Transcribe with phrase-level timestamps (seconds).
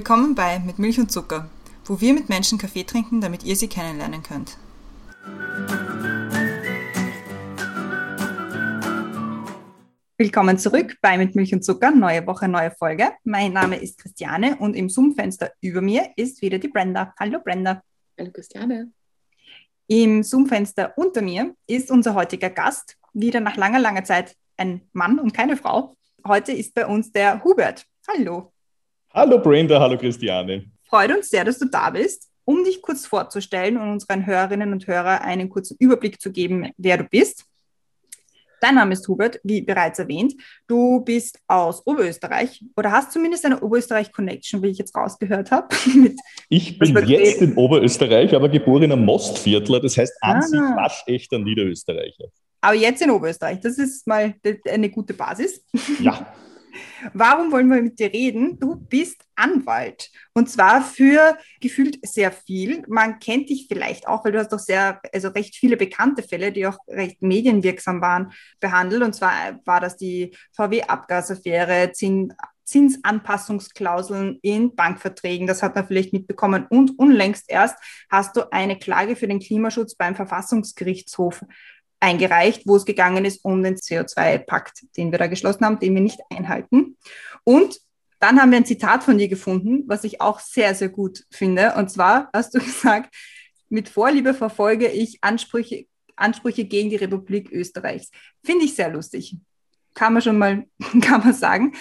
[0.00, 1.50] Willkommen bei Mit Milch und Zucker,
[1.84, 4.56] wo wir mit Menschen Kaffee trinken, damit ihr sie kennenlernen könnt.
[10.16, 13.12] Willkommen zurück bei Mit Milch und Zucker, neue Woche, neue Folge.
[13.24, 17.12] Mein Name ist Christiane und im Zoom-Fenster über mir ist wieder die Brenda.
[17.20, 17.82] Hallo Brenda.
[18.18, 18.90] Hallo Christiane.
[19.86, 25.18] Im Zoom-Fenster unter mir ist unser heutiger Gast, wieder nach langer, langer Zeit ein Mann
[25.18, 25.94] und keine Frau.
[26.26, 27.84] Heute ist bei uns der Hubert.
[28.08, 28.50] Hallo.
[29.12, 30.66] Hallo Brenda, hallo Christiane.
[30.88, 34.86] Freut uns sehr, dass du da bist, um dich kurz vorzustellen und unseren Hörerinnen und
[34.86, 37.44] Hörern einen kurzen Überblick zu geben, wer du bist.
[38.60, 40.34] Dein Name ist Hubert, wie bereits erwähnt.
[40.68, 45.74] Du bist aus Oberösterreich oder hast zumindest eine Oberösterreich-Connection, wie ich jetzt rausgehört habe.
[46.48, 50.42] ich bin jetzt in Oberösterreich, aber geborener Mostviertler, das heißt an ah.
[50.42, 52.26] sich waschechter Niederösterreicher.
[52.60, 54.34] Aber jetzt in Oberösterreich, das ist mal
[54.68, 55.64] eine gute Basis.
[55.98, 56.32] Ja.
[57.12, 58.58] Warum wollen wir mit dir reden?
[58.58, 62.82] Du bist Anwalt und zwar für gefühlt sehr viel.
[62.88, 66.52] Man kennt dich vielleicht auch, weil du hast doch sehr, also recht viele bekannte Fälle,
[66.52, 69.02] die auch recht medienwirksam waren, behandelt.
[69.02, 71.92] Und zwar war das die VW-Abgasaffäre,
[72.70, 76.66] Zinsanpassungsklauseln in Bankverträgen, das hat man vielleicht mitbekommen.
[76.68, 77.76] Und unlängst erst
[78.08, 81.44] hast du eine Klage für den Klimaschutz beim Verfassungsgerichtshof
[82.00, 86.00] eingereicht, wo es gegangen ist um den CO2-Pakt, den wir da geschlossen haben, den wir
[86.00, 86.96] nicht einhalten.
[87.44, 87.78] Und
[88.18, 91.74] dann haben wir ein Zitat von dir gefunden, was ich auch sehr, sehr gut finde.
[91.76, 93.14] Und zwar hast du gesagt,
[93.68, 98.10] mit Vorliebe verfolge ich Ansprüche, Ansprüche gegen die Republik Österreichs.
[98.44, 99.36] Finde ich sehr lustig.
[99.94, 100.64] Kann man schon mal,
[101.00, 101.74] kann man sagen.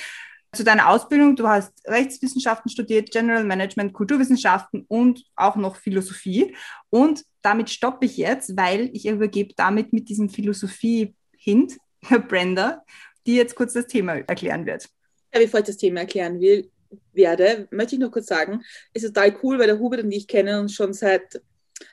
[0.52, 6.56] Zu deiner Ausbildung, du hast Rechtswissenschaften studiert, General Management, Kulturwissenschaften und auch noch Philosophie.
[6.90, 11.78] Und damit stoppe ich jetzt, weil ich übergebe damit mit diesem Philosophie-Hint
[12.28, 12.84] Brenda,
[13.26, 14.90] die jetzt kurz das Thema erklären wird.
[15.34, 16.70] Ja, bevor ich das Thema erklären will,
[17.14, 18.64] werde, möchte ich noch kurz sagen,
[18.94, 21.42] es ist total cool, weil der Hubert und ich kennen uns schon seit,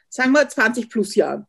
[0.09, 1.47] sagen wir, 20 plus Jahren.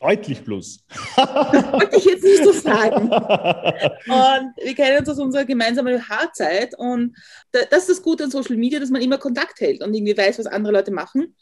[0.00, 0.82] Deutlich plus.
[1.14, 3.02] Wollte ich jetzt nicht so sagen.
[3.10, 6.74] Und wir kennen uns aus unserer gemeinsamen Haarzeit.
[6.78, 7.14] Und
[7.52, 10.38] das ist das Gute an Social Media, dass man immer Kontakt hält und irgendwie weiß,
[10.38, 11.36] was andere Leute machen.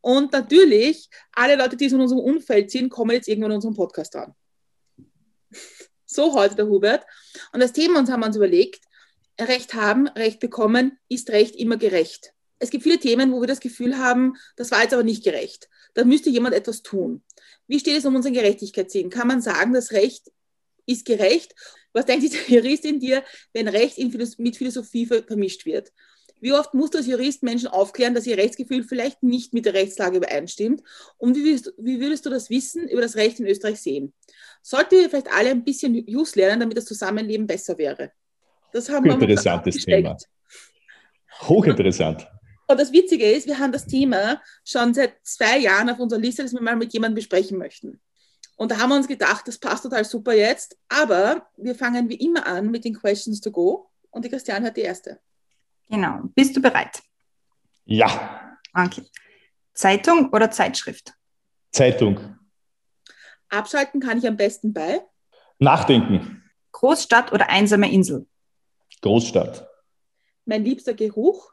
[0.00, 4.16] Und natürlich, alle Leute, die in unserem Umfeld sind, kommen jetzt irgendwann in unserem Podcast
[4.16, 4.34] an.
[6.10, 7.04] So heute der Hubert.
[7.52, 8.80] Und das Thema uns haben wir uns überlegt,
[9.38, 12.32] Recht haben, Recht bekommen, ist Recht immer gerecht.
[12.58, 15.68] Es gibt viele Themen, wo wir das Gefühl haben, das war jetzt aber nicht gerecht.
[15.92, 17.22] Da müsste jemand etwas tun.
[17.66, 19.10] Wie steht es um unseren Gerechtigkeitssinn?
[19.10, 20.32] Kann man sagen, das Recht
[20.86, 21.54] ist gerecht?
[21.92, 23.22] Was denkt die Jurist in dir,
[23.52, 23.98] wenn Recht
[24.38, 25.92] mit Philosophie vermischt wird?
[26.40, 29.74] Wie oft musst du als Jurist Menschen aufklären, dass ihr Rechtsgefühl vielleicht nicht mit der
[29.74, 30.82] Rechtslage übereinstimmt?
[31.16, 34.12] Und wie würdest, wie würdest du das Wissen über das Recht in Österreich sehen?
[34.62, 38.12] Sollten wir vielleicht alle ein bisschen Jus lernen, damit das Zusammenleben besser wäre?
[38.72, 40.16] Das haben Interessantes Thema.
[41.42, 42.28] Hochinteressant.
[42.66, 46.42] Und das Witzige ist, wir haben das Thema schon seit zwei Jahren auf unserer Liste,
[46.42, 48.00] das wir mal mit jemandem besprechen möchten.
[48.56, 50.76] Und da haben wir uns gedacht, das passt total super jetzt.
[50.88, 53.88] Aber wir fangen wie immer an mit den Questions to go.
[54.10, 55.18] Und die Christiane hat die erste.
[55.88, 56.20] Genau.
[56.34, 57.02] Bist du bereit?
[57.84, 58.58] Ja.
[58.74, 59.02] Okay.
[59.72, 61.14] Zeitung oder Zeitschrift?
[61.72, 62.36] Zeitung.
[63.48, 65.00] Abschalten kann ich am besten bei?
[65.58, 66.42] Nachdenken.
[66.72, 68.26] Großstadt oder einsame Insel?
[69.00, 69.66] Großstadt.
[70.44, 71.52] Mein liebster Geruch?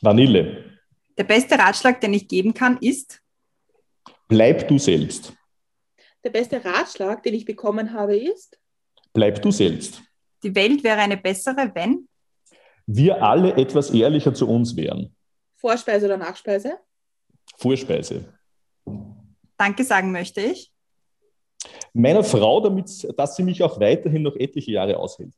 [0.00, 0.78] Vanille.
[1.16, 3.20] Der beste Ratschlag, den ich geben kann, ist?
[4.28, 5.32] Bleib du selbst.
[6.24, 8.58] Der beste Ratschlag, den ich bekommen habe, ist?
[9.12, 10.02] Bleib du selbst.
[10.42, 12.08] Die Welt wäre eine bessere, wenn?
[12.86, 15.14] Wir alle etwas ehrlicher zu uns wären.
[15.56, 16.78] Vorspeise oder Nachspeise?
[17.56, 18.24] Vorspeise.
[19.56, 20.72] Danke sagen möchte ich.
[21.94, 25.34] Meiner Frau, damit, dass sie mich auch weiterhin noch etliche Jahre aushält.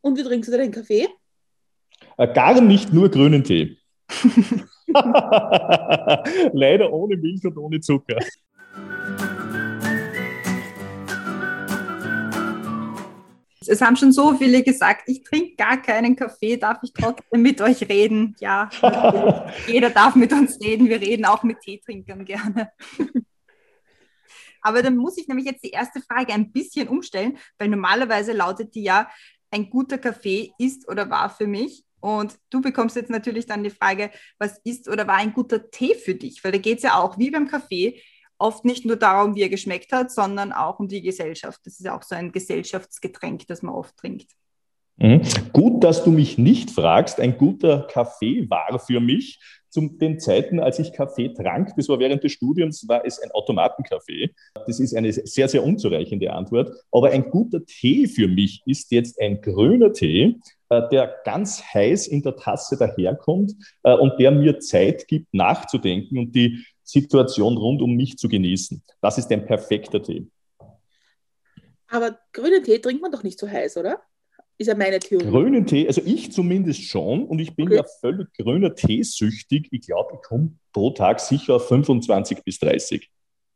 [0.00, 1.08] Und wie trinkst du den Kaffee?
[2.16, 3.76] Äh, gar nicht nur grünen Tee.
[6.52, 8.18] Leider ohne Milch und ohne Zucker.
[13.68, 17.60] Es haben schon so viele gesagt, ich trinke gar keinen Kaffee, darf ich trotzdem mit
[17.60, 18.36] euch reden?
[18.40, 18.70] Ja,
[19.66, 20.88] jeder darf mit uns reden.
[20.88, 22.70] Wir reden auch mit Teetrinkern gerne.
[24.62, 28.74] Aber dann muss ich nämlich jetzt die erste Frage ein bisschen umstellen, weil normalerweise lautet
[28.74, 29.10] die ja,
[29.50, 33.70] ein guter Kaffee ist oder war für mich und du bekommst jetzt natürlich dann die
[33.70, 36.44] Frage, was ist oder war ein guter Tee für dich?
[36.44, 37.98] Weil da geht es ja auch, wie beim Kaffee,
[38.38, 41.60] oft nicht nur darum, wie er geschmeckt hat, sondern auch um die Gesellschaft.
[41.64, 44.32] Das ist ja auch so ein Gesellschaftsgetränk, das man oft trinkt.
[44.96, 45.22] Mhm.
[45.52, 47.20] Gut, dass du mich nicht fragst.
[47.20, 51.98] Ein guter Kaffee war für mich zu den Zeiten, als ich Kaffee trank, das war
[51.98, 54.30] während des Studiums, war es ein Automatenkaffee.
[54.68, 56.70] Das ist eine sehr, sehr unzureichende Antwort.
[56.92, 60.36] Aber ein guter Tee für mich ist jetzt ein grüner Tee,
[60.68, 66.18] äh, der ganz heiß in der Tasse daherkommt äh, und der mir Zeit gibt, nachzudenken
[66.18, 68.82] und die Situation rund um mich zu genießen.
[69.00, 70.28] Das ist ein perfekter Tee.
[71.88, 74.00] Aber grünen Tee trinkt man doch nicht so heiß, oder?
[74.56, 75.26] Ist ja meine Theorie.
[75.26, 77.76] Grünen Tee, also ich zumindest schon und ich bin okay.
[77.76, 79.68] ja völlig grüner Tee süchtig.
[79.72, 83.10] Ich glaube, ich komme pro Tag sicher auf 25 bis 30.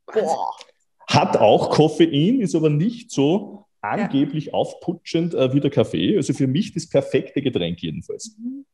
[0.07, 0.57] Boah.
[1.07, 4.53] Hat auch Koffein, ist aber nicht so angeblich ja.
[4.55, 6.17] aufputschend äh, wie der Kaffee.
[6.17, 8.37] Also für mich das perfekte Getränk jedenfalls.
[8.37, 8.67] Mhm.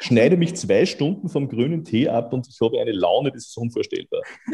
[0.00, 3.56] Schneide mich zwei Stunden vom grünen Tee ab und ich habe eine Laune, das ist
[3.56, 4.22] unvorstellbar.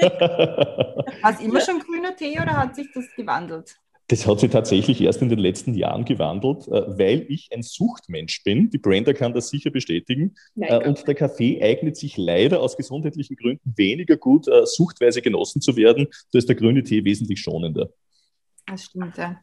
[0.00, 3.76] War es immer schon grüner Tee oder hat sich das gewandelt?
[4.08, 8.42] Das hat sich tatsächlich erst in den letzten Jahren gewandelt, äh, weil ich ein Suchtmensch
[8.42, 8.68] bin.
[8.68, 10.34] Die Brenda kann das sicher bestätigen.
[10.54, 15.22] Nein, äh, und der Kaffee eignet sich leider aus gesundheitlichen Gründen weniger gut, äh, suchtweise
[15.22, 16.08] genossen zu werden.
[16.32, 17.88] Da ist der grüne Tee wesentlich schonender.
[18.66, 19.40] Das stimmt, ja.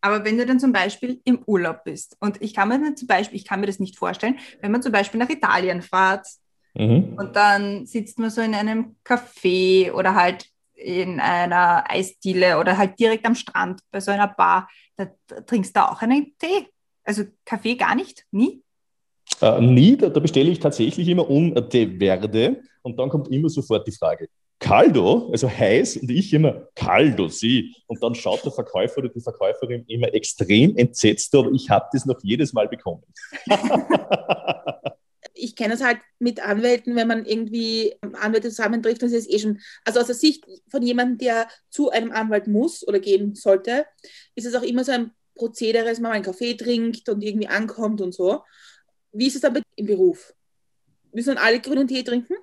[0.00, 3.36] Aber wenn du dann zum Beispiel im Urlaub bist und ich kann mir zum Beispiel,
[3.36, 6.26] ich kann mir das nicht vorstellen, wenn man zum Beispiel nach Italien fährt
[6.74, 7.14] mhm.
[7.16, 12.98] und dann sitzt man so in einem Café oder halt in einer Eisdiele oder halt
[12.98, 15.08] direkt am Strand bei so einer Bar, da,
[15.46, 16.68] trinkst du auch einen Tee.
[17.04, 18.24] Also Kaffee gar nicht?
[18.30, 18.62] Nie?
[19.40, 23.48] Äh, nie, da, da, bestelle ich tatsächlich immer um Tee Verde und dann kommt immer
[23.48, 24.28] sofort die Frage,
[24.60, 27.74] Caldo, also heiß, und ich immer Caldo, sie.
[27.86, 32.06] Und dann schaut der Verkäufer oder die Verkäuferin immer extrem entsetzt, aber ich habe das
[32.06, 33.02] noch jedes Mal bekommen.
[35.34, 39.60] ich kenne es halt mit Anwälten, wenn man irgendwie Anwälte zusammentrifft, das ist eh schon,
[39.84, 43.86] also aus der Sicht von jemandem, der zu einem Anwalt muss oder gehen sollte,
[44.34, 47.48] ist es auch immer so ein Prozedere, dass man mal einen Kaffee trinkt und irgendwie
[47.48, 48.42] ankommt und so.
[49.12, 50.34] Wie ist es dann im Beruf?
[51.12, 52.34] Müssen alle grünen Tee trinken?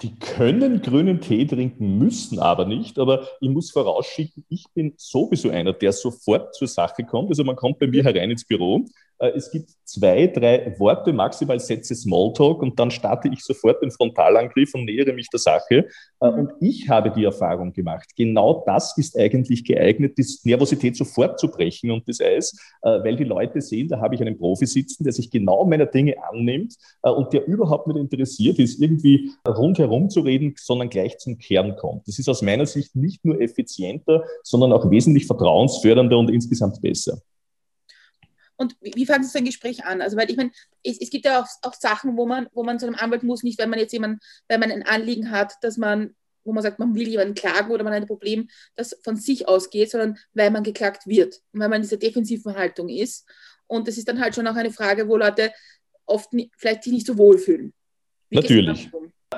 [0.00, 2.98] Die können grünen Tee trinken, müssen aber nicht.
[2.98, 7.30] Aber ich muss vorausschicken, ich bin sowieso einer, der sofort zur Sache kommt.
[7.30, 8.84] Also man kommt bei mir herein ins Büro
[9.28, 14.74] es gibt zwei, drei Worte, maximal Sätze Smalltalk und dann starte ich sofort den Frontalangriff
[14.74, 15.86] und nähere mich der Sache.
[16.20, 21.38] Äh, und ich habe die Erfahrung gemacht, genau das ist eigentlich geeignet, die Nervosität sofort
[21.38, 24.66] zu brechen und das Eis, äh, weil die Leute sehen, da habe ich einen Profi
[24.66, 30.10] sitzen, der sich genau meiner Dinge annimmt und der überhaupt nicht interessiert ist, irgendwie rundherum
[30.10, 32.06] zu reden, sondern gleich zum Kern kommt.
[32.08, 37.18] Das ist aus meiner Sicht nicht nur effizienter, sondern auch wesentlich vertrauensfördernder und insgesamt besser.
[38.56, 40.02] Und wie, wie fandest du dein Gespräch an?
[40.02, 40.50] Also, weil ich meine,
[40.82, 43.42] es, es, gibt ja auch, auch, Sachen, wo man, wo man zu einem Anwalt muss,
[43.42, 46.14] nicht wenn man jetzt jemanden, wenn man ein Anliegen hat, dass man,
[46.44, 49.48] wo man sagt, man will jemanden klagen oder man hat ein Problem, das von sich
[49.48, 53.28] ausgeht, sondern weil man geklagt wird und weil man in dieser defensiven Haltung ist.
[53.66, 55.52] Und das ist dann halt schon auch eine Frage, wo Leute
[56.04, 57.72] oft vielleicht sich nicht so wohlfühlen.
[58.28, 58.90] Wie Natürlich.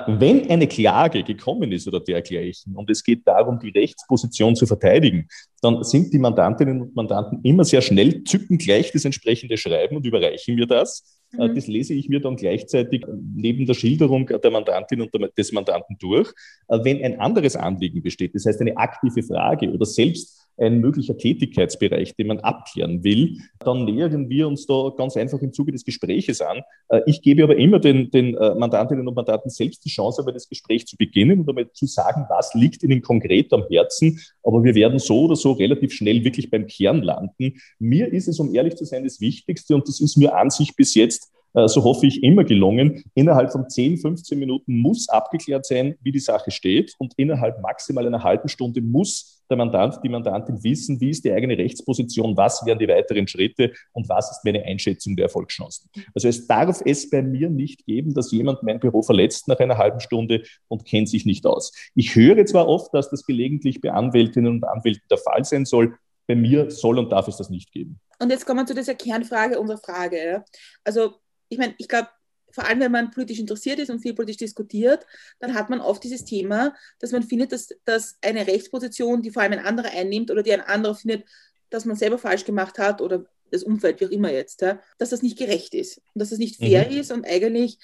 [0.07, 5.27] Wenn eine Klage gekommen ist oder dergleichen und es geht darum, die Rechtsposition zu verteidigen,
[5.61, 10.05] dann sind die Mandantinnen und Mandanten immer sehr schnell, zücken gleich das entsprechende Schreiben und
[10.05, 11.21] überreichen mir das.
[11.37, 11.55] Äh, mhm.
[11.55, 13.05] Das lese ich mir dann gleichzeitig
[13.35, 16.31] neben der Schilderung der Mandantin und des Mandanten durch.
[16.67, 21.17] Äh, wenn ein anderes Anliegen besteht, das heißt eine aktive Frage oder selbst ein möglicher
[21.17, 25.83] Tätigkeitsbereich, den man abklären will, dann nähern wir uns da ganz einfach im Zuge des
[25.83, 26.61] Gespräches an.
[26.89, 30.31] Äh, ich gebe aber immer den, den äh, Mandantinnen und Mandanten selbst die Chance, aber
[30.31, 34.19] das Gespräch zu beginnen und einmal zu sagen, was liegt ihnen konkret am Herzen.
[34.43, 37.55] Aber wir werden so oder so relativ schnell wirklich beim Kern landen.
[37.79, 40.75] Mir ist es, um ehrlich zu sein, das Wichtigste und das ist mir an sich
[40.75, 41.31] bis jetzt
[41.67, 43.03] so hoffe ich, immer gelungen.
[43.13, 48.05] Innerhalb von 10, 15 Minuten muss abgeklärt sein, wie die Sache steht und innerhalb maximal
[48.05, 52.65] einer halben Stunde muss der Mandant, die Mandantin wissen, wie ist die eigene Rechtsposition, was
[52.65, 55.89] wären die weiteren Schritte und was ist meine Einschätzung der Erfolgschancen.
[56.13, 59.77] Also es darf es bei mir nicht geben, dass jemand mein Büro verletzt nach einer
[59.77, 61.71] halben Stunde und kennt sich nicht aus.
[61.93, 65.95] Ich höre zwar oft, dass das gelegentlich bei Anwältinnen und Anwälten der Fall sein soll,
[66.27, 67.99] bei mir soll und darf es das nicht geben.
[68.19, 70.43] Und jetzt kommen wir zu dieser Kernfrage unserer Frage.
[70.83, 71.15] Also
[71.49, 72.09] ich meine, ich glaube,
[72.51, 75.05] vor allem wenn man politisch interessiert ist und viel politisch diskutiert,
[75.39, 79.41] dann hat man oft dieses Thema, dass man findet, dass, dass eine Rechtsposition, die vor
[79.41, 81.25] allem ein anderer einnimmt oder die ein anderer findet,
[81.69, 85.21] dass man selber falsch gemacht hat oder das Umfeld, wie auch immer jetzt, dass das
[85.21, 86.97] nicht gerecht ist und dass das nicht fair mhm.
[86.97, 87.77] ist und eigentlich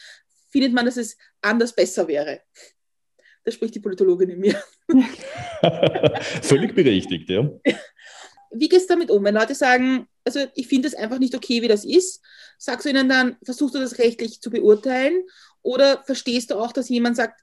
[0.50, 2.42] findet man, dass es anders besser wäre.
[3.44, 4.64] Da spricht die Politologin in mir.
[6.44, 7.50] Völlig berechtigt, ja.
[8.52, 11.62] Wie gehst du damit um, wenn Leute sagen, also ich finde es einfach nicht okay,
[11.62, 12.22] wie das ist?
[12.58, 15.24] Sagst du ihnen dann, versuchst du das rechtlich zu beurteilen?
[15.62, 17.42] Oder verstehst du auch, dass jemand sagt,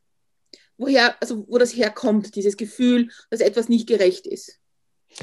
[0.76, 4.58] woher, also wo das herkommt, dieses Gefühl, dass etwas nicht gerecht ist?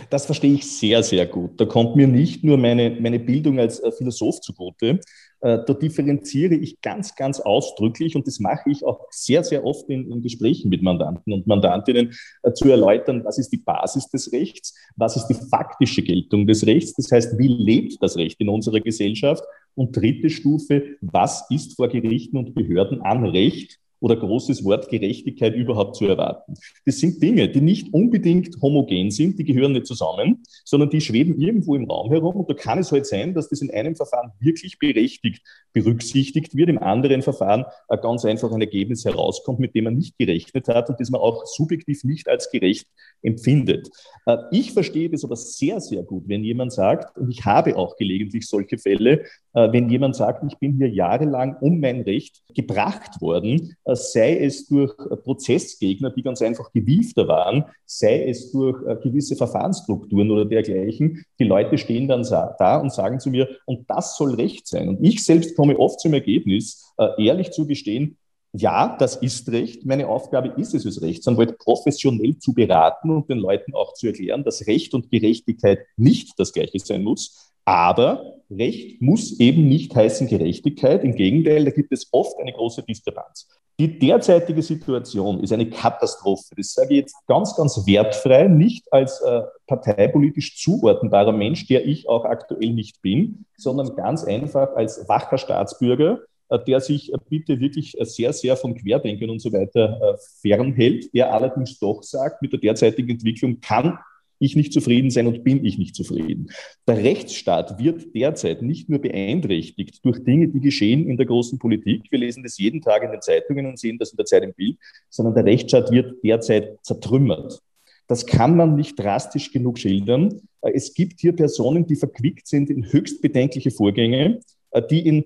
[0.09, 1.59] Das verstehe ich sehr, sehr gut.
[1.59, 4.99] Da kommt mir nicht nur meine, meine Bildung als äh, Philosoph zugute,
[5.41, 9.87] äh, da differenziere ich ganz, ganz ausdrücklich und das mache ich auch sehr, sehr oft
[9.89, 12.13] in, in Gesprächen mit Mandanten und Mandantinnen
[12.43, 16.65] äh, zu erläutern, was ist die Basis des Rechts, was ist die faktische Geltung des
[16.65, 19.43] Rechts, das heißt, wie lebt das Recht in unserer Gesellschaft?
[19.77, 25.55] Und dritte Stufe, was ist vor Gerichten und Behörden an Recht oder großes Wort Gerechtigkeit
[25.55, 26.55] überhaupt zu erwarten.
[26.85, 31.39] Das sind Dinge, die nicht unbedingt homogen sind, die gehören nicht zusammen, sondern die schweben
[31.39, 32.35] irgendwo im Raum herum.
[32.35, 35.41] Und da kann es halt sein, dass das in einem Verfahren wirklich berechtigt
[35.75, 37.65] berücksichtigt wird, im anderen Verfahren
[38.01, 41.45] ganz einfach ein Ergebnis herauskommt, mit dem man nicht gerechnet hat und das man auch
[41.45, 42.87] subjektiv nicht als gerecht
[43.21, 43.89] empfindet.
[44.25, 47.97] Äh, ich verstehe das aber sehr, sehr gut, wenn jemand sagt, und ich habe auch
[47.97, 49.25] gelegentlich solche Fälle,
[49.55, 54.67] wenn jemand sagt, ich bin hier jahrelang um mein Recht gebracht worden, äh, sei es
[54.67, 61.23] durch Prozessgegner, die ganz einfach gewiefter waren, sei es durch gewisse Verfahrensstrukturen oder dergleichen.
[61.39, 64.89] Die Leute stehen dann da und sagen zu mir, und das soll Recht sein.
[64.89, 68.17] Und ich selbst komme oft zum Ergebnis, ehrlich zu gestehen,
[68.57, 69.85] ja, das ist Recht.
[69.85, 74.45] Meine Aufgabe ist es als Rechtsanwalt, professionell zu beraten und den Leuten auch zu erklären,
[74.45, 77.44] dass Recht und Gerechtigkeit nicht das Gleiche sein muss.
[77.65, 81.03] Aber Recht muss eben nicht heißen Gerechtigkeit.
[81.03, 83.47] Im Gegenteil, da gibt es oft eine große Diskrepanz.
[83.79, 86.55] Die derzeitige Situation ist eine Katastrophe.
[86.55, 92.07] Das sage ich jetzt ganz, ganz wertfrei, nicht als äh, parteipolitisch zuordnenbarer Mensch, der ich
[92.07, 96.19] auch aktuell nicht bin, sondern ganz einfach als wacher Staatsbürger,
[96.49, 101.13] äh, der sich äh, bitte wirklich äh, sehr, sehr von Querdenken und so weiter fernhält,
[101.13, 103.97] der allerdings doch sagt, mit der derzeitigen Entwicklung kann
[104.45, 106.51] ich nicht zufrieden sein und bin ich nicht zufrieden.
[106.87, 112.03] Der Rechtsstaat wird derzeit nicht nur beeinträchtigt durch Dinge, die geschehen in der großen Politik.
[112.09, 114.53] Wir lesen das jeden Tag in den Zeitungen und sehen das in der Zeit im
[114.53, 114.77] Bild,
[115.09, 117.61] sondern der Rechtsstaat wird derzeit zertrümmert.
[118.07, 120.41] Das kann man nicht drastisch genug schildern.
[120.61, 124.41] Es gibt hier Personen, die verquickt sind in höchst bedenkliche Vorgänge,
[124.89, 125.25] die in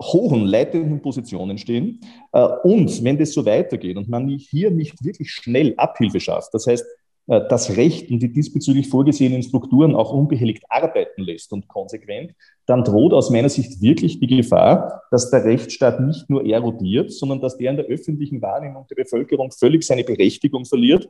[0.00, 2.00] hohen leitenden Positionen stehen.
[2.32, 6.66] Äh, und wenn das so weitergeht und man hier nicht wirklich schnell Abhilfe schafft, das
[6.66, 6.86] heißt, äh,
[7.26, 12.34] das Recht und die diesbezüglich vorgesehenen Strukturen auch unbehelligt arbeiten lässt und konsequent,
[12.66, 17.40] dann droht aus meiner Sicht wirklich die Gefahr, dass der Rechtsstaat nicht nur erodiert, sondern
[17.40, 21.08] dass der in der öffentlichen Wahrnehmung der Bevölkerung völlig seine Berechtigung verliert.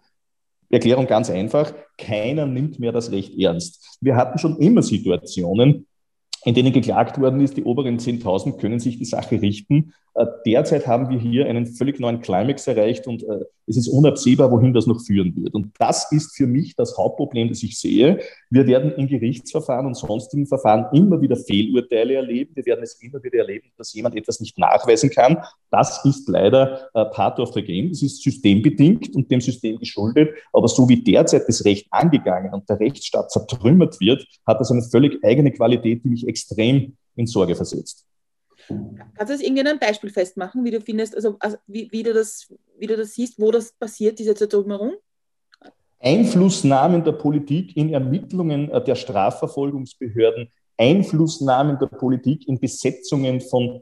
[0.70, 3.98] Erklärung ganz einfach, keiner nimmt mehr das Recht ernst.
[4.00, 5.86] Wir hatten schon immer Situationen,
[6.44, 9.92] in denen geklagt worden ist, die oberen 10.000 können sich die Sache richten.
[10.16, 14.50] Äh, derzeit haben wir hier einen völlig neuen Climax erreicht und äh, es ist unabsehbar,
[14.50, 15.54] wohin das noch führen wird.
[15.54, 18.20] Und das ist für mich das Hauptproblem, das ich sehe.
[18.48, 22.52] Wir werden in Gerichtsverfahren und sonstigen Verfahren immer wieder Fehlurteile erleben.
[22.54, 25.36] Wir werden es immer wieder erleben, dass jemand etwas nicht nachweisen kann.
[25.70, 27.90] Das ist leider äh, part of the game.
[27.90, 30.30] Das ist systembedingt und dem System geschuldet.
[30.54, 34.82] Aber so wie derzeit das Recht angegangen und der Rechtsstaat zertrümmert wird, hat das eine
[34.82, 38.06] völlig eigene Qualität, die mich extrem in Sorge versetzt.
[39.16, 42.02] Kannst du das irgendwie an einem Beispiel festmachen, wie du findest, also, also wie, wie,
[42.02, 44.94] du das, wie du das siehst, wo das passiert, diese Zertrümmerung?
[45.98, 53.80] Einflussnahmen der Politik in Ermittlungen der Strafverfolgungsbehörden, Einflussnahmen der Politik in Besetzungen von äh,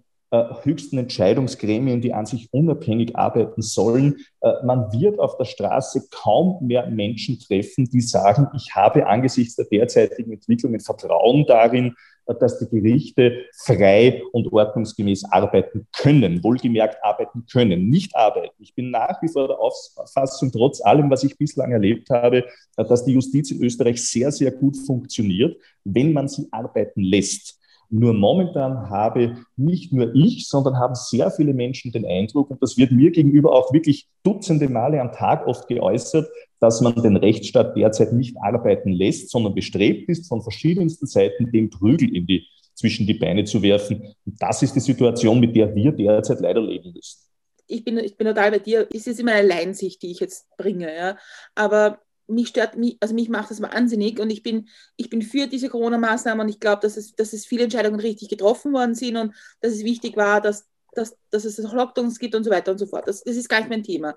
[0.62, 4.16] höchsten Entscheidungsgremien, die an sich unabhängig arbeiten sollen.
[4.40, 9.56] Äh, man wird auf der Straße kaum mehr Menschen treffen, die sagen, ich habe angesichts
[9.56, 11.94] der derzeitigen Entwicklungen Vertrauen darin,
[12.40, 18.54] dass die Gerichte frei und ordnungsgemäß arbeiten können, wohlgemerkt arbeiten können, nicht arbeiten.
[18.62, 22.44] Ich bin nach wie vor der Auffassung, trotz allem, was ich bislang erlebt habe,
[22.76, 27.60] dass die Justiz in Österreich sehr, sehr gut funktioniert, wenn man sie arbeiten lässt.
[27.90, 32.76] Nur momentan habe nicht nur ich, sondern haben sehr viele Menschen den Eindruck, und das
[32.76, 36.28] wird mir gegenüber auch wirklich dutzende Male am Tag oft geäußert,
[36.60, 41.70] dass man den Rechtsstaat derzeit nicht arbeiten lässt, sondern bestrebt ist, von verschiedensten Seiten den
[41.70, 44.14] Prügel in die, zwischen die Beine zu werfen.
[44.24, 47.20] Und das ist die Situation, mit der wir derzeit leider leben müssen.
[47.66, 48.86] Ich bin, ich bin total bei dir.
[48.92, 50.94] Es ist immer eine Leinsicht, die ich jetzt bringe.
[50.94, 51.16] Ja.
[51.54, 55.46] Aber mich stört, mich, also mich macht das wahnsinnig und ich bin, ich bin für
[55.46, 59.16] diese Corona-Maßnahmen und ich glaube, dass es, dass es viele Entscheidungen richtig getroffen worden sind
[59.16, 62.72] und dass es wichtig war, dass, dass, dass es auch Lockdowns gibt und so weiter
[62.72, 63.06] und so fort.
[63.08, 64.16] Das, das ist gar nicht mein Thema.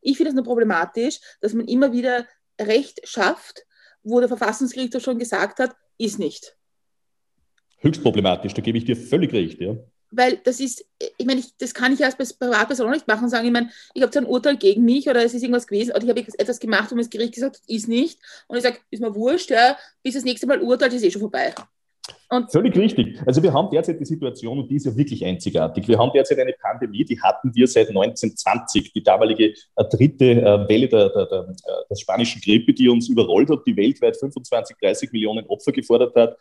[0.00, 2.26] Ich finde es nur problematisch, dass man immer wieder
[2.60, 3.64] Recht schafft,
[4.02, 6.56] wo der Verfassungsgerichtshof schon gesagt hat, ist nicht.
[7.78, 9.76] Höchst problematisch, da gebe ich dir völlig recht, ja
[10.16, 10.84] weil das ist,
[11.18, 13.70] ich meine, ich, das kann ich als Privatperson auch nicht machen und sagen, ich meine,
[13.94, 16.20] ich habe so ein Urteil gegen mich oder es ist irgendwas gewesen oder ich habe
[16.38, 18.18] etwas gemacht, wo mir das Gericht gesagt hat, ist nicht.
[18.48, 21.20] Und ich sage, ist mir wurscht, ja, bis das nächste Mal urteilt, ist eh schon
[21.20, 21.54] vorbei.
[22.28, 23.20] Und Völlig richtig.
[23.24, 25.86] Also wir haben derzeit die Situation, und die ist ja wirklich einzigartig.
[25.86, 30.68] Wir haben derzeit eine Pandemie, die hatten wir seit 1920, die damalige äh, dritte äh,
[30.68, 34.76] Welle der, der, der, äh, der spanischen Grippe, die uns überrollt hat, die weltweit 25,
[34.76, 36.36] 30 Millionen Opfer gefordert hat.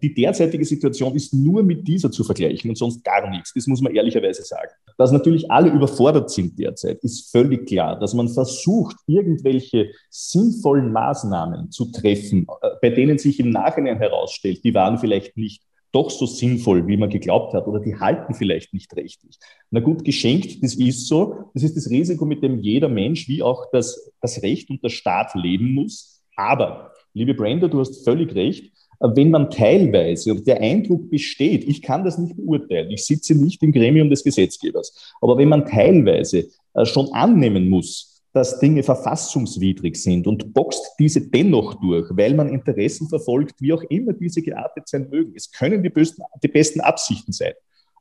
[0.00, 3.52] Die derzeitige Situation ist nur mit dieser zu vergleichen und sonst gar nichts.
[3.52, 4.70] Das muss man ehrlicherweise sagen.
[4.96, 7.98] Dass natürlich alle überfordert sind derzeit, ist völlig klar.
[7.98, 12.46] Dass man versucht, irgendwelche sinnvollen Maßnahmen zu treffen,
[12.80, 16.96] bei denen sich im Nachhinein herausstellt, die waren vielleicht vielleicht nicht doch so sinnvoll, wie
[16.96, 19.38] man geglaubt hat, oder die halten vielleicht nicht richtig.
[19.70, 21.50] Na gut, geschenkt, das ist so.
[21.54, 24.90] Das ist das Risiko, mit dem jeder Mensch wie auch das, das Recht und der
[24.90, 26.22] Staat leben muss.
[26.36, 31.80] Aber, liebe Brenda, du hast völlig recht, wenn man teilweise, und der Eindruck besteht, ich
[31.82, 36.48] kann das nicht beurteilen, ich sitze nicht im Gremium des Gesetzgebers, aber wenn man teilweise
[36.74, 42.50] äh, schon annehmen muss, dass Dinge verfassungswidrig sind und boxt diese dennoch durch, weil man
[42.50, 45.32] Interessen verfolgt, wie auch immer diese geartet sein mögen.
[45.34, 47.54] Es können die besten, die besten Absichten sein.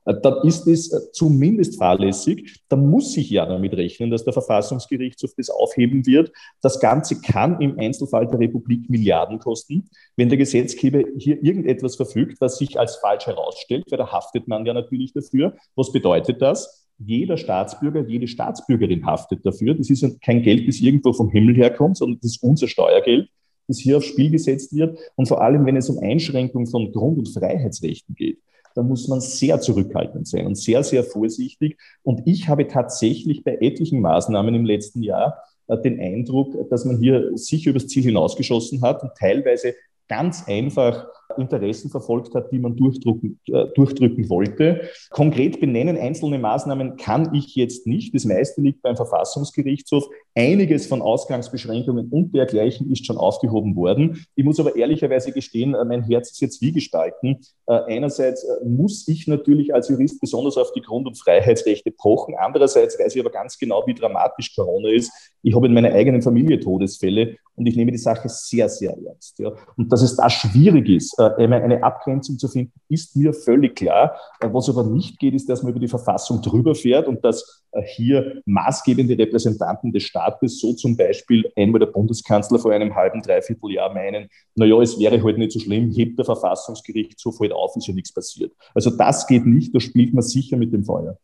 [0.04, 2.62] Äh, dann ist es äh, zumindest fahrlässig.
[2.68, 6.34] Da muss ich ja damit rechnen, dass der Verfassungsgerichtshof das aufheben wird.
[6.62, 9.90] Das Ganze kann im Einzelfall der Republik Milliarden kosten.
[10.18, 14.66] Wenn der Gesetzgeber hier irgendetwas verfügt, was sich als falsch herausstellt, weil da haftet man
[14.66, 15.56] ja natürlich dafür.
[15.78, 16.85] Was bedeutet das?
[16.98, 19.74] Jeder Staatsbürger, jede Staatsbürgerin haftet dafür.
[19.76, 23.30] Das ist kein Geld, das irgendwo vom Himmel herkommt, sondern das ist unser Steuergeld,
[23.68, 24.98] das hier aufs Spiel gesetzt wird.
[25.16, 28.40] Und vor allem, wenn es um Einschränkung von Grund- und Freiheitsrechten geht,
[28.76, 31.78] dann muss man sehr zurückhaltend sein und sehr, sehr vorsichtig.
[32.04, 37.00] Und ich habe tatsächlich bei etlichen Maßnahmen im letzten Jahr äh, den Eindruck, dass man
[37.00, 39.76] hier sicher übers Ziel hinausgeschossen hat und teilweise
[40.08, 41.08] ganz einfach
[41.38, 44.90] Interessen verfolgt hat, die man durchdrücken, äh, durchdrücken wollte.
[45.10, 48.14] Konkret benennen einzelne Maßnahmen kann ich jetzt nicht.
[48.14, 50.08] Das meiste liegt beim Verfassungsgerichtshof.
[50.36, 54.26] Einiges von Ausgangsbeschränkungen und dergleichen ist schon aufgehoben worden.
[54.36, 57.40] Ich muss aber ehrlicherweise gestehen, äh, mein Herz ist jetzt wie gestalten.
[57.68, 62.36] Äh, einerseits äh, muss ich natürlich als Jurist besonders auf die Grund- und Freiheitsrechte pochen.
[62.38, 65.12] Andererseits weiß ich aber ganz genau, wie dramatisch Corona ist.
[65.42, 69.40] Ich habe in meiner eigenen Familie Todesfälle und ich nehme die Sache sehr, sehr ernst.
[69.40, 69.54] Ja.
[69.78, 74.16] Und dass es da schwierig ist, äh, eine Abgrenzung zu finden, ist mir völlig klar.
[74.42, 77.64] Äh, was aber nicht geht, ist, dass man über die Verfassung drüber fährt und dass
[77.72, 83.22] äh, hier maßgebende Repräsentanten des Staates, so zum Beispiel einmal der Bundeskanzler vor einem halben,
[83.22, 87.54] dreiviertel Jahr meinen, naja, es wäre heute halt nicht so schlimm, hebt der Verfassungsgerichtshof halt
[87.54, 88.52] auf, ist ja nichts passiert.
[88.74, 91.18] Also das geht nicht, da spielt man sicher mit dem Feuer.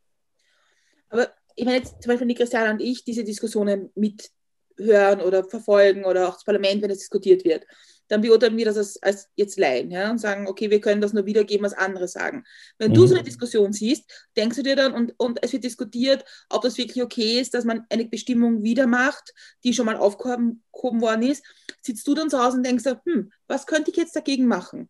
[1.10, 3.90] Aber ich meine jetzt zum Beispiel die Christiane und ich diese Diskussionen
[4.82, 7.66] mithören oder verfolgen oder auch das Parlament, wenn es diskutiert wird
[8.12, 11.14] dann beurteilen wir das als, als jetzt Laien ja, und sagen, okay, wir können das
[11.14, 12.44] nur wiedergeben, was andere sagen.
[12.78, 12.96] Wenn mhm.
[12.96, 14.04] du so eine Diskussion siehst,
[14.36, 17.64] denkst du dir dann, und, und es wird diskutiert, ob das wirklich okay ist, dass
[17.64, 21.42] man eine Bestimmung wieder macht, die schon mal aufgehoben worden ist,
[21.82, 24.90] sitzt du dann zu Hause und denkst, hm, was könnte ich jetzt dagegen machen?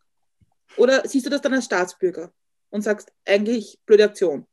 [0.77, 2.33] Oder siehst du das dann als Staatsbürger
[2.71, 4.47] und sagst, eigentlich blöde Aktion?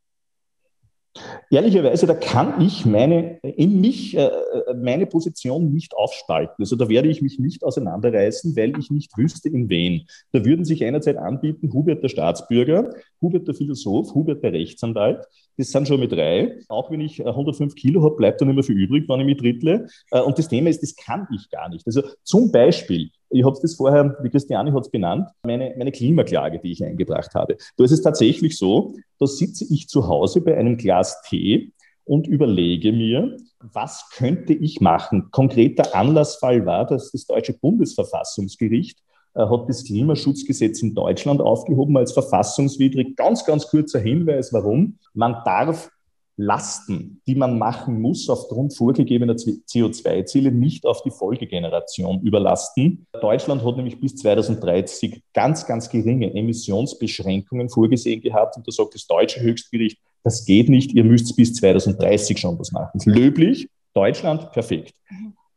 [1.50, 4.31] Ehrlicherweise, da kann ich meine, in mich, äh,
[4.76, 6.57] meine Position nicht aufspalten.
[6.59, 10.07] Also da werde ich mich nicht auseinanderreißen, weil ich nicht wüsste, in wen.
[10.33, 12.90] Da würden sich einerseits anbieten, Hubert der Staatsbürger,
[13.22, 15.26] Hubert der Philosoph, Hubert der Rechtsanwalt.
[15.58, 16.60] Das sind schon mal drei.
[16.68, 19.88] Auch wenn ich 105 Kilo habe, bleibt dann immer viel übrig, wenn ich mich drittle.
[20.12, 21.84] Äh, und das Thema ist, das kann ich gar nicht.
[21.84, 26.60] Also zum Beispiel, ich habe das vorher, die Christiane hat es benannt, meine, meine Klimaklage,
[26.60, 27.56] die ich eingebracht habe.
[27.76, 31.72] Da ist es tatsächlich so, da sitze ich zu Hause bei einem Glas Tee
[32.04, 35.30] und überlege mir, was könnte ich machen?
[35.32, 39.02] Konkreter Anlassfall war, dass das deutsche Bundesverfassungsgericht äh,
[39.38, 43.16] hat das Klimaschutzgesetz in Deutschland aufgehoben als verfassungswidrig.
[43.16, 44.98] Ganz, ganz kurzer Hinweis, warum.
[45.14, 45.90] Man darf
[46.38, 53.07] Lasten, die man machen muss aufgrund vorgegebener CO2-Ziele, nicht auf die Folgegeneration überlasten.
[53.20, 58.57] Deutschland hat nämlich bis 2030 ganz, ganz geringe Emissionsbeschränkungen vorgesehen gehabt.
[58.57, 62.70] Und da sagt das deutsche Höchstgericht, das geht nicht, ihr müsst bis 2030 schon was
[62.70, 63.01] machen.
[63.05, 64.94] Löblich, Deutschland, perfekt.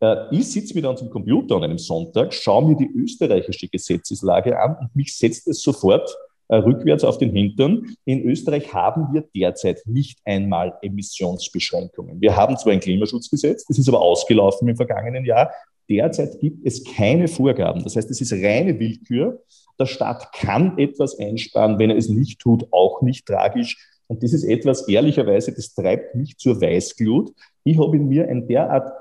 [0.01, 4.59] Äh, ich sitze mir dann zum Computer an einem Sonntag, schaue mir die österreichische Gesetzeslage
[4.59, 6.13] an und mich setzt es sofort
[6.49, 7.95] äh, rückwärts auf den Hintern.
[8.05, 12.19] In Österreich haben wir derzeit nicht einmal Emissionsbeschränkungen.
[12.19, 15.51] Wir haben zwar ein Klimaschutzgesetz, das ist aber ausgelaufen im vergangenen Jahr.
[15.89, 17.83] Derzeit gibt es keine Vorgaben.
[17.83, 19.43] Das heißt, es ist reine Willkür.
[19.79, 23.77] Der Staat kann etwas einsparen, wenn er es nicht tut, auch nicht tragisch.
[24.07, 27.31] Und das ist etwas, ehrlicherweise, das treibt mich zur Weißglut.
[27.63, 28.91] Ich habe in mir ein derart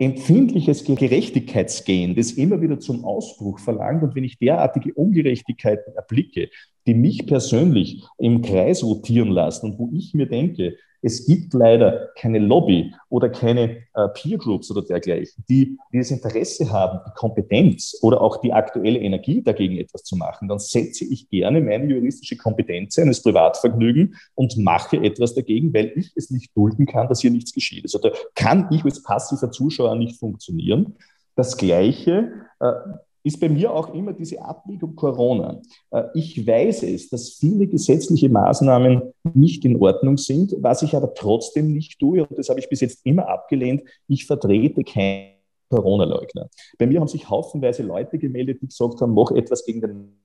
[0.00, 4.02] empfindliches Gerechtigkeitsgehen, das immer wieder zum Ausbruch verlangt.
[4.02, 6.48] Und wenn ich derartige Ungerechtigkeiten erblicke,
[6.86, 12.10] die mich persönlich im Kreis rotieren lassen und wo ich mir denke, Es gibt leider
[12.16, 17.12] keine Lobby oder keine äh, Peer Groups oder dergleichen, die, die das Interesse haben, die
[17.14, 20.48] Kompetenz oder auch die aktuelle Energie dagegen etwas zu machen.
[20.48, 26.12] Dann setze ich gerne meine juristische Kompetenz ein, Privatvergnügen und mache etwas dagegen, weil ich
[26.16, 27.84] es nicht dulden kann, dass hier nichts geschieht.
[27.84, 30.96] Also da kann ich als passiver Zuschauer nicht funktionieren.
[31.34, 32.72] Das Gleiche äh,
[33.22, 35.60] ist bei mir auch immer diese Abwägung Corona.
[35.90, 39.02] Äh, ich weiß es, dass viele gesetzliche Maßnahmen
[39.34, 42.80] nicht in Ordnung sind, was ich aber trotzdem nicht tue, und das habe ich bis
[42.80, 45.34] jetzt immer abgelehnt, ich vertrete keinen
[45.70, 46.48] Corona-Leugner.
[46.78, 50.20] Bei mir haben sich haufenweise Leute gemeldet, die gesagt haben, mach etwas gegen den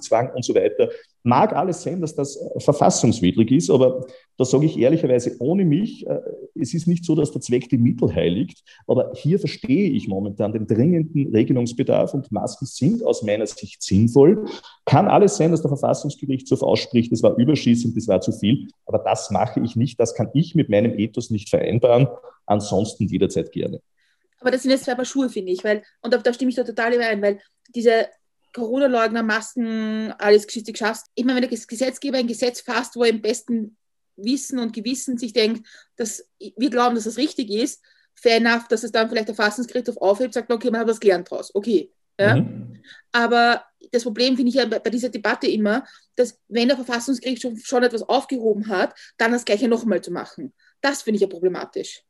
[0.00, 0.88] Zwang und so weiter.
[1.22, 6.06] Mag alles sein, dass das äh, verfassungswidrig ist, aber da sage ich ehrlicherweise, ohne mich,
[6.06, 6.20] äh,
[6.54, 10.52] es ist nicht so, dass der Zweck die Mittel heiligt, aber hier verstehe ich momentan
[10.52, 14.46] den dringenden Regelungsbedarf und Masken sind aus meiner Sicht sinnvoll.
[14.84, 18.98] Kann alles sein, dass der Verfassungsgerichtshof ausspricht, das war überschießend, das war zu viel, aber
[18.98, 22.08] das mache ich nicht, das kann ich mit meinem Ethos nicht vereinbaren,
[22.46, 23.80] ansonsten jederzeit gerne.
[24.40, 26.64] Aber das sind jetzt zwei Paar Schuhe, finde ich, weil, und da stimme ich da
[26.64, 27.40] total überein, weil
[27.74, 28.06] diese
[28.56, 31.04] Corona-Leugner, Masken, alles Geschichte geschafft.
[31.14, 33.76] Ich meine, wenn der Gesetzgeber ein Gesetz fasst, wo er im besten
[34.16, 35.66] Wissen und Gewissen sich denkt,
[35.96, 37.82] dass wir glauben, dass das richtig ist,
[38.14, 41.30] fair enough, dass es dann vielleicht der Verfassungsgerichtshof aufhebt, sagt, okay, man hat was gelernt
[41.30, 41.54] draus.
[41.54, 41.92] Okay.
[42.18, 42.36] Ja?
[42.36, 42.78] Mhm.
[43.12, 47.58] Aber das Problem finde ich ja bei, bei, dieser Debatte immer, dass wenn der Verfassungsgerichtshof
[47.62, 50.54] schon etwas aufgehoben hat, dann das Gleiche nochmal zu machen.
[50.80, 52.02] Das finde ich ja problematisch.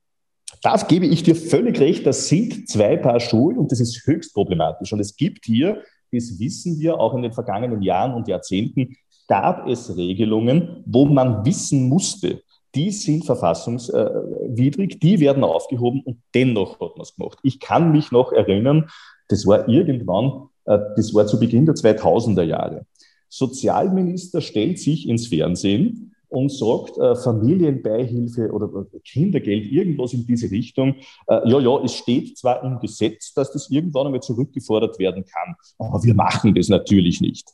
[0.62, 2.06] Das gebe ich dir völlig recht.
[2.06, 4.92] Das sind zwei Paar Schuhe und das ist höchst problematisch.
[4.92, 5.82] Und es gibt hier
[6.16, 8.96] das wissen wir auch in den vergangenen Jahren und Jahrzehnten,
[9.28, 12.42] gab es Regelungen, wo man wissen musste,
[12.74, 17.38] die sind verfassungswidrig, die werden aufgehoben und dennoch hat man es gemacht.
[17.42, 18.88] Ich kann mich noch erinnern,
[19.28, 22.86] das war irgendwann, äh, das war zu Beginn der 2000er Jahre.
[23.28, 28.68] Sozialminister stellt sich ins Fernsehen und sagt, äh, Familienbeihilfe oder
[29.04, 30.96] Kindergeld, irgendwas in diese Richtung.
[31.28, 35.54] Äh, ja, ja, es steht zwar im Gesetz, dass das irgendwann einmal zurückgefordert werden kann,
[35.78, 37.48] aber wir machen das natürlich nicht.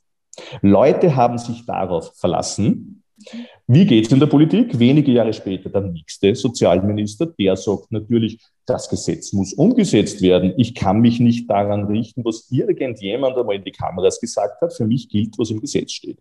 [0.62, 3.04] Leute haben sich darauf verlassen.
[3.68, 4.76] Wie geht es in der Politik?
[4.76, 10.54] Wenige Jahre später der nächste Sozialminister, der sagt natürlich, das Gesetz muss umgesetzt werden.
[10.56, 14.74] Ich kann mich nicht daran richten, was irgendjemand einmal in die Kameras gesagt hat.
[14.74, 16.18] Für mich gilt, was im Gesetz steht.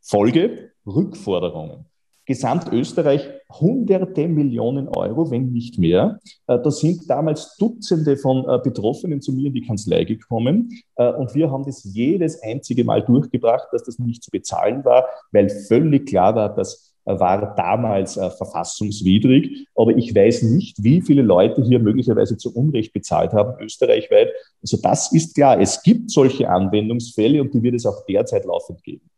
[0.00, 1.86] Folge Rückforderungen.
[2.26, 6.18] Gesamtösterreich hunderte Millionen Euro, wenn nicht mehr.
[6.46, 11.12] Äh, da sind damals Dutzende von äh, Betroffenen zu mir in die Kanzlei gekommen äh,
[11.12, 15.50] und wir haben das jedes einzige Mal durchgebracht, dass das nicht zu bezahlen war, weil
[15.50, 19.68] völlig klar war, das war damals verfassungswidrig.
[19.74, 24.32] Aber ich weiß nicht, wie viele Leute hier möglicherweise zu Unrecht bezahlt haben, österreichweit.
[24.62, 25.60] Also das ist klar.
[25.60, 29.10] Es gibt solche Anwendungsfälle und die wird es auch derzeit laufend geben.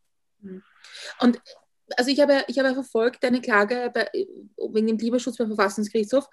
[1.20, 1.40] Und
[1.96, 4.08] also ich habe, ich habe verfolgt deine Klage bei,
[4.72, 6.28] wegen dem Klimaschutz beim Verfassungsgerichtshof.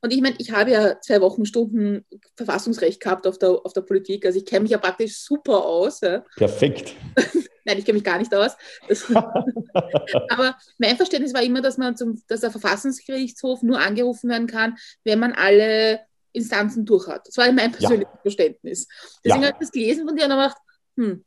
[0.00, 2.04] Und ich meine, ich habe ja zwei Wochenstunden
[2.36, 4.24] Verfassungsrecht gehabt auf der, auf der Politik.
[4.26, 6.00] Also ich kenne mich ja praktisch super aus.
[6.00, 6.24] Ja.
[6.36, 6.94] Perfekt.
[7.64, 8.52] Nein, ich kenne mich gar nicht aus.
[8.88, 9.04] Das,
[10.28, 14.76] aber mein Verständnis war immer, dass man zum, dass der Verfassungsgerichtshof nur angerufen werden kann,
[15.04, 16.00] wenn man alle
[16.32, 17.26] Instanzen durch hat.
[17.26, 18.20] Das war mein persönliches ja.
[18.22, 18.88] Verständnis.
[19.24, 19.48] Deswegen ja.
[19.48, 20.56] habe ich das gelesen von dir und gedacht,
[20.96, 21.24] hm,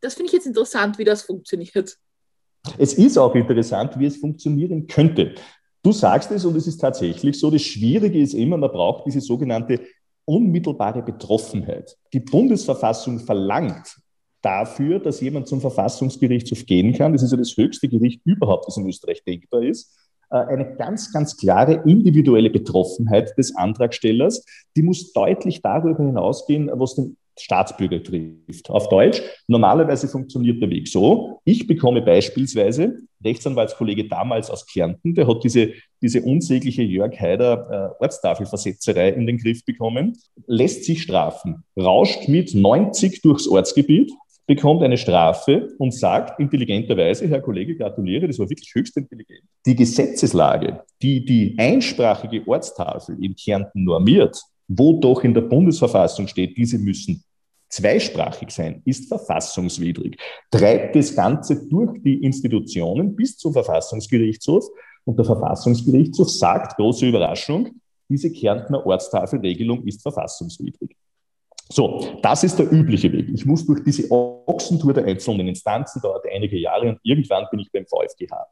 [0.00, 1.96] das finde ich jetzt interessant, wie das funktioniert.
[2.78, 5.34] Es ist auch interessant, wie es funktionieren könnte.
[5.82, 9.20] Du sagst es und es ist tatsächlich so, das Schwierige ist immer, man braucht diese
[9.20, 9.80] sogenannte
[10.26, 11.96] unmittelbare Betroffenheit.
[12.12, 13.96] Die Bundesverfassung verlangt
[14.42, 17.12] dafür, dass jemand zum Verfassungsgerichtshof gehen kann.
[17.12, 19.96] Das ist ja das höchste Gericht überhaupt, das in Österreich denkbar ist
[20.30, 24.44] äh, eine ganz, ganz klare individuelle Betroffenheit des Antragstellers.
[24.76, 28.70] Die muss deutlich darüber hinausgehen, was den Staatsbürger trifft.
[28.70, 31.40] Auf Deutsch, normalerweise funktioniert der Weg so.
[31.44, 35.72] Ich bekomme beispielsweise, Rechtsanwaltskollege damals aus Kärnten, der hat diese,
[36.02, 42.54] diese unsägliche Jörg Haider äh, Ortstafelversetzerei in den Griff bekommen, lässt sich strafen, rauscht mit
[42.54, 44.10] 90 durchs Ortsgebiet,
[44.46, 49.42] bekommt eine Strafe und sagt intelligenterweise, Herr Kollege, gratuliere, das war wirklich höchst intelligent.
[49.64, 56.56] Die Gesetzeslage, die die einsprachige Ortstafel in Kärnten normiert, wo doch in der Bundesverfassung steht,
[56.56, 57.22] diese müssen
[57.70, 60.18] zweisprachig sein, ist verfassungswidrig,
[60.50, 64.64] treibt das Ganze durch die Institutionen bis zum Verfassungsgerichtshof
[65.04, 67.70] und der Verfassungsgerichtshof sagt, große Überraschung,
[68.08, 70.96] diese Kärntner Ortstafelregelung ist verfassungswidrig.
[71.72, 73.28] So, das ist der übliche Weg.
[73.32, 77.70] Ich muss durch diese Ochsentour der einzelnen Instanzen, dauert einige Jahre und irgendwann bin ich
[77.70, 78.46] beim VfGH.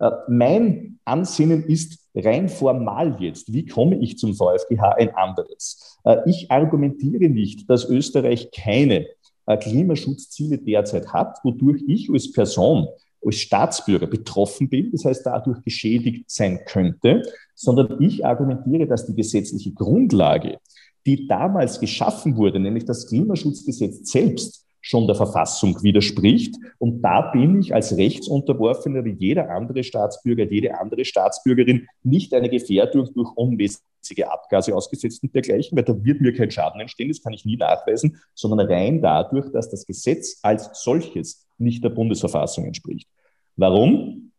[0.00, 5.98] Äh, mein Ansinnen ist rein formal jetzt, wie komme ich zum VfGH, ein anderes.
[6.04, 9.06] Äh, ich argumentiere nicht, dass Österreich keine
[9.46, 12.88] äh, Klimaschutzziele derzeit hat, wodurch ich als Person
[13.24, 17.22] als Staatsbürger betroffen bin, das heißt dadurch geschädigt sein könnte,
[17.54, 20.58] sondern ich argumentiere, dass die gesetzliche Grundlage,
[21.04, 26.56] die damals geschaffen wurde, nämlich das Klimaschutzgesetz selbst, schon der Verfassung widerspricht.
[26.78, 32.48] Und da bin ich als Rechtsunterworfener wie jeder andere Staatsbürger, jede andere Staatsbürgerin nicht eine
[32.48, 37.22] Gefährdung durch unmäßige Abgase ausgesetzt und dergleichen, weil da wird mir kein Schaden entstehen, das
[37.22, 42.64] kann ich nie nachweisen, sondern rein dadurch, dass das Gesetz als solches nicht der Bundesverfassung
[42.64, 43.06] entspricht.
[43.56, 44.32] Warum?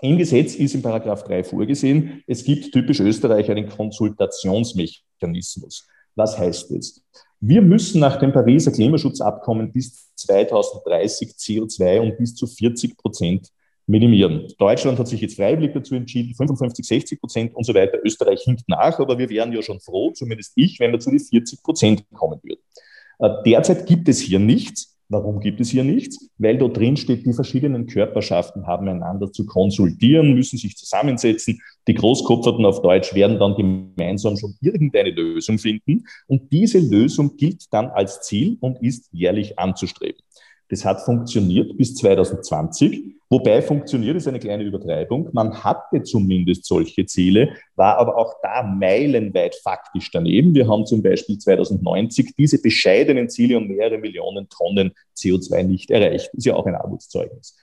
[0.00, 5.86] Im Gesetz ist in Paragraph 3 vorgesehen, es gibt typisch Österreich einen Konsultationsmechanismus.
[6.16, 7.02] Was heißt das?
[7.46, 13.50] Wir müssen nach dem Pariser Klimaschutzabkommen bis 2030 CO2 um bis zu 40 Prozent
[13.86, 14.48] minimieren.
[14.56, 17.98] Deutschland hat sich jetzt freiwillig dazu entschieden, 55, 60 Prozent und so weiter.
[18.02, 21.20] Österreich hinkt nach, aber wir wären ja schon froh, zumindest ich, wenn wir zu den
[21.20, 22.62] 40 Prozent kommen würden.
[23.18, 24.93] Äh, derzeit gibt es hier nichts.
[25.08, 26.30] Warum gibt es hier nichts?
[26.38, 31.60] Weil dort drin steht, die verschiedenen Körperschaften haben einander zu konsultieren, müssen sich zusammensetzen.
[31.86, 36.04] Die Großkopferten auf Deutsch werden dann gemeinsam schon irgendeine Lösung finden.
[36.26, 40.20] Und diese Lösung gilt dann als Ziel und ist jährlich anzustreben.
[40.68, 43.14] Das hat funktioniert bis 2020.
[43.30, 45.28] Wobei funktioniert ist eine kleine Übertreibung.
[45.32, 50.54] Man hatte zumindest solche Ziele, war aber auch da meilenweit faktisch daneben.
[50.54, 56.30] Wir haben zum Beispiel 2090 diese bescheidenen Ziele um mehrere Millionen Tonnen CO2 nicht erreicht.
[56.34, 57.56] Ist ja auch ein Armutszeugnis.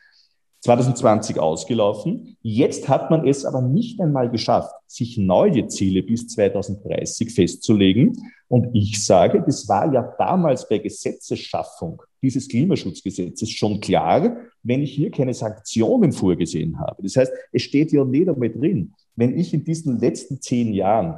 [0.61, 2.37] 2020 ausgelaufen.
[2.41, 8.17] Jetzt hat man es aber nicht einmal geschafft, sich neue Ziele bis 2030 festzulegen.
[8.47, 14.93] Und ich sage, das war ja damals bei Gesetzesschaffung dieses Klimaschutzgesetzes schon klar, wenn ich
[14.93, 17.03] hier keine Sanktionen vorgesehen habe.
[17.03, 21.17] Das heißt, es steht ja nicht einmal drin, wenn ich in diesen letzten zehn Jahren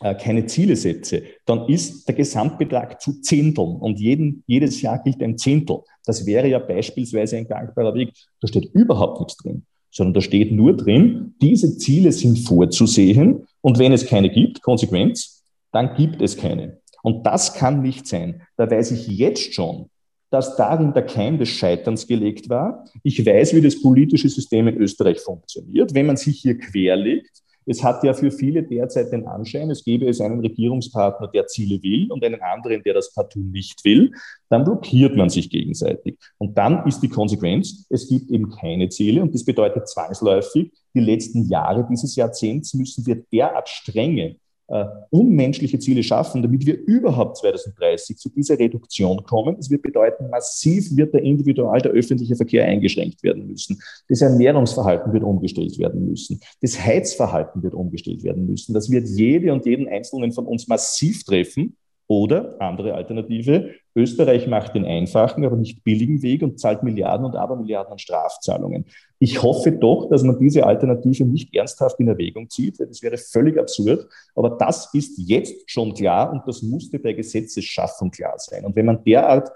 [0.00, 5.20] äh, keine Ziele setze, dann ist der Gesamtbetrag zu Zehnteln und jeden, jedes Jahr gilt
[5.22, 5.80] ein Zehntel.
[6.04, 8.12] Das wäre ja beispielsweise ein gangbarer Weg.
[8.40, 13.78] Da steht überhaupt nichts drin, sondern da steht nur drin, diese Ziele sind vorzusehen und
[13.80, 16.78] wenn es keine gibt, Konsequenz, dann gibt es keine.
[17.02, 18.42] Und das kann nicht sein.
[18.56, 19.90] Da weiß ich jetzt schon,
[20.30, 22.84] dass darin der Keim des Scheiterns gelegt war.
[23.02, 25.94] Ich weiß, wie das politische System in Österreich funktioniert.
[25.94, 30.08] Wenn man sich hier querlegt, es hat ja für viele derzeit den Anschein, es gäbe
[30.08, 34.10] es einen Regierungspartner, der Ziele will und einen anderen, der das partout nicht will,
[34.48, 36.16] dann blockiert man sich gegenseitig.
[36.38, 41.00] Und dann ist die Konsequenz, es gibt eben keine Ziele und das bedeutet zwangsläufig, die
[41.00, 44.36] letzten Jahre dieses Jahrzehnts müssen wir derart strenge
[44.68, 49.56] äh, unmenschliche Ziele schaffen, damit wir überhaupt 2030 zu dieser Reduktion kommen.
[49.56, 53.80] Das wird bedeuten, massiv wird der individual, der öffentliche Verkehr eingeschränkt werden müssen.
[54.08, 56.40] Das Ernährungsverhalten wird umgestellt werden müssen.
[56.60, 58.74] Das Heizverhalten wird umgestellt werden müssen.
[58.74, 61.76] Das wird jede und jeden Einzelnen von uns massiv treffen.
[62.10, 67.36] Oder andere Alternative, Österreich macht den einfachen, aber nicht billigen Weg und zahlt Milliarden und
[67.36, 68.84] Abermilliarden an Strafzahlungen.
[69.18, 73.16] Ich hoffe doch, dass man diese Alternative nicht ernsthaft in Erwägung zieht, weil das wäre
[73.16, 74.06] völlig absurd.
[74.34, 78.64] Aber das ist jetzt schon klar und das musste bei Gesetzesschaffung klar sein.
[78.64, 79.50] Und wenn man derart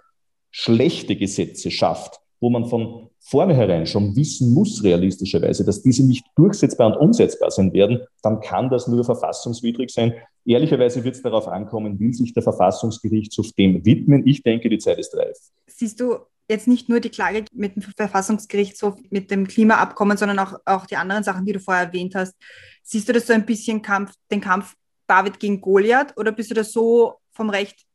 [0.51, 6.89] schlechte Gesetze schafft, wo man von vornherein schon wissen muss, realistischerweise, dass diese nicht durchsetzbar
[6.89, 10.15] und umsetzbar sein werden, dann kann das nur verfassungswidrig sein.
[10.45, 14.27] Ehrlicherweise wird es darauf ankommen, will sich der Verfassungsgerichtshof dem widmen.
[14.27, 15.39] Ich denke, die Zeit ist reif.
[15.69, 16.17] Siehst du
[16.49, 20.97] jetzt nicht nur die Klage mit dem Verfassungsgerichtshof, mit dem Klimaabkommen, sondern auch, auch die
[20.97, 22.35] anderen Sachen, die du vorher erwähnt hast.
[22.83, 24.75] Siehst du das so ein bisschen Kampf, den Kampf
[25.07, 27.87] David gegen Goliath oder bist du da so vom Recht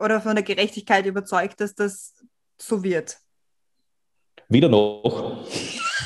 [0.00, 2.14] oder von der Gerechtigkeit überzeugt, dass das
[2.60, 3.18] so wird?
[4.48, 5.44] Weder noch.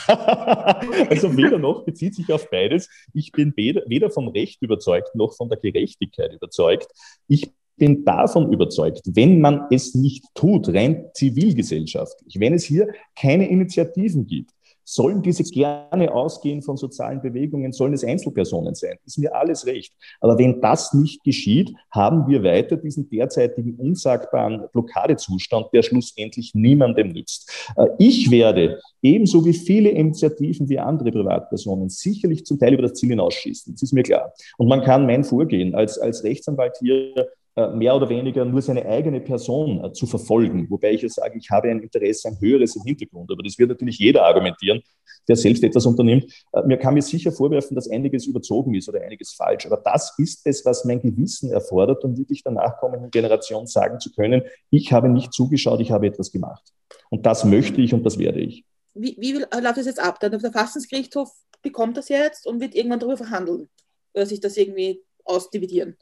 [1.10, 2.88] also weder noch bezieht sich auf beides.
[3.12, 6.88] Ich bin weder vom Recht überzeugt noch von der Gerechtigkeit überzeugt.
[7.28, 13.48] Ich bin davon überzeugt, wenn man es nicht tut, rein zivilgesellschaftlich, wenn es hier keine
[13.48, 14.50] Initiativen gibt,
[14.88, 19.92] sollen diese gerne ausgehen von sozialen Bewegungen, sollen es Einzelpersonen sein, ist mir alles recht.
[20.20, 27.08] Aber wenn das nicht geschieht, haben wir weiter diesen derzeitigen unsagbaren Blockadezustand, der schlussendlich niemandem
[27.08, 27.72] nützt.
[27.76, 32.94] Äh, ich werde ebenso wie viele Initiativen wie andere Privatpersonen sicherlich zum Teil über das
[32.94, 33.74] Ziel hinausschießen.
[33.74, 34.32] Das ist mir klar.
[34.56, 39.20] Und man kann mein Vorgehen als, als Rechtsanwalt hier mehr oder weniger nur seine eigene
[39.20, 40.68] Person äh, zu verfolgen.
[40.68, 43.30] Wobei ich ja sage, ich habe ein Interesse, ein höheres im Hintergrund.
[43.32, 44.82] Aber das wird natürlich jeder argumentieren,
[45.26, 46.30] der selbst etwas unternimmt.
[46.52, 49.64] Äh, mir kann mir sicher vorwerfen, dass einiges überzogen ist oder einiges falsch.
[49.64, 54.12] Aber das ist es, was mein Gewissen erfordert, um wirklich der nachkommenden Generation sagen zu
[54.12, 56.62] können, ich habe nicht zugeschaut, ich habe etwas gemacht.
[57.08, 58.66] Und das möchte ich und das werde ich.
[58.92, 60.20] Wie, wie läuft das jetzt ab?
[60.20, 61.30] Der Verfassungsgerichtshof
[61.62, 63.68] bekommt das jetzt und wird irgendwann darüber verhandeln
[64.14, 65.96] oder sich das irgendwie ausdividieren?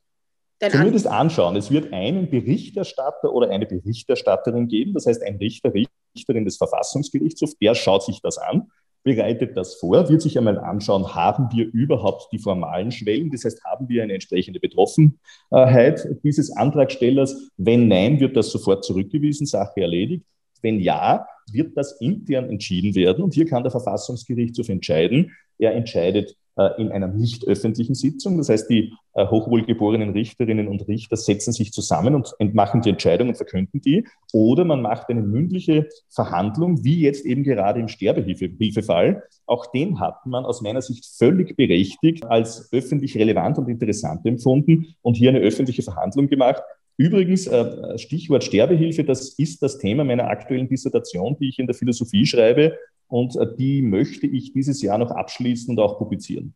[0.60, 1.56] Zumindest anschauen.
[1.56, 7.58] Es wird einen Berichterstatter oder eine Berichterstatterin geben, das heißt ein Richter, Richterin des Verfassungsgerichtshofs,
[7.58, 8.70] der schaut sich das an,
[9.02, 13.62] bereitet das vor, wird sich einmal anschauen, haben wir überhaupt die formalen Schwellen, das heißt,
[13.64, 17.50] haben wir eine entsprechende Betroffenheit dieses Antragstellers.
[17.56, 20.24] Wenn nein, wird das sofort zurückgewiesen, Sache erledigt.
[20.62, 25.32] Wenn ja, wird das intern entschieden werden und hier kann der Verfassungsgerichtshof entscheiden.
[25.58, 26.34] Er entscheidet
[26.78, 28.38] in einer nicht öffentlichen Sitzung.
[28.38, 33.28] Das heißt, die äh, hochwohlgeborenen Richterinnen und Richter setzen sich zusammen und machen die Entscheidung
[33.28, 34.06] und verkünden die.
[34.32, 39.22] Oder man macht eine mündliche Verhandlung, wie jetzt eben gerade im Sterbehilfefall.
[39.46, 44.94] Auch den hat man aus meiner Sicht völlig berechtigt als öffentlich relevant und interessant empfunden
[45.02, 46.62] und hier eine öffentliche Verhandlung gemacht.
[46.96, 51.74] Übrigens, äh, Stichwort Sterbehilfe, das ist das Thema meiner aktuellen Dissertation, die ich in der
[51.74, 52.78] Philosophie schreibe
[53.08, 56.54] und äh, die möchte ich dieses Jahr noch abschließen und auch publizieren.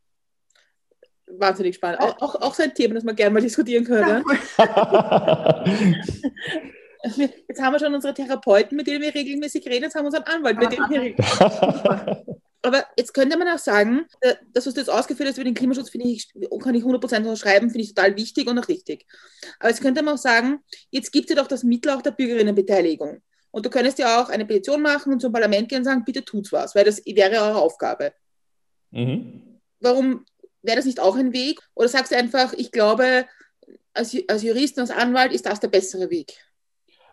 [1.26, 2.00] Wahnsinnig spannend.
[2.00, 4.22] Auch, auch, auch so ein Thema, das man gerne mal diskutieren könnte.
[7.48, 10.24] Jetzt haben wir schon unsere Therapeuten, mit denen wir regelmäßig reden, jetzt haben wir unseren
[10.24, 11.22] Anwalt, mit dem wir reden.
[12.62, 15.54] Aber jetzt könnte man auch sagen, äh, das, was du jetzt ausgeführt hast über den
[15.54, 16.28] Klimaschutz, finde ich,
[16.60, 19.06] kann ich 100% unterschreiben, finde ich total wichtig und auch richtig.
[19.60, 22.10] Aber jetzt könnte man auch sagen, jetzt gibt es ja doch das Mittel auch der
[22.10, 23.22] Bürgerinnenbeteiligung.
[23.50, 26.24] Und du könntest ja auch eine Petition machen und zum Parlament gehen und sagen, bitte
[26.24, 28.12] tut's was, weil das wäre eure Aufgabe.
[28.90, 29.60] Mhm.
[29.80, 30.24] Warum
[30.62, 31.60] wäre das nicht auch ein Weg?
[31.74, 33.26] Oder sagst du einfach, ich glaube,
[33.94, 36.34] als, als Jurist, als Anwalt ist das der bessere Weg?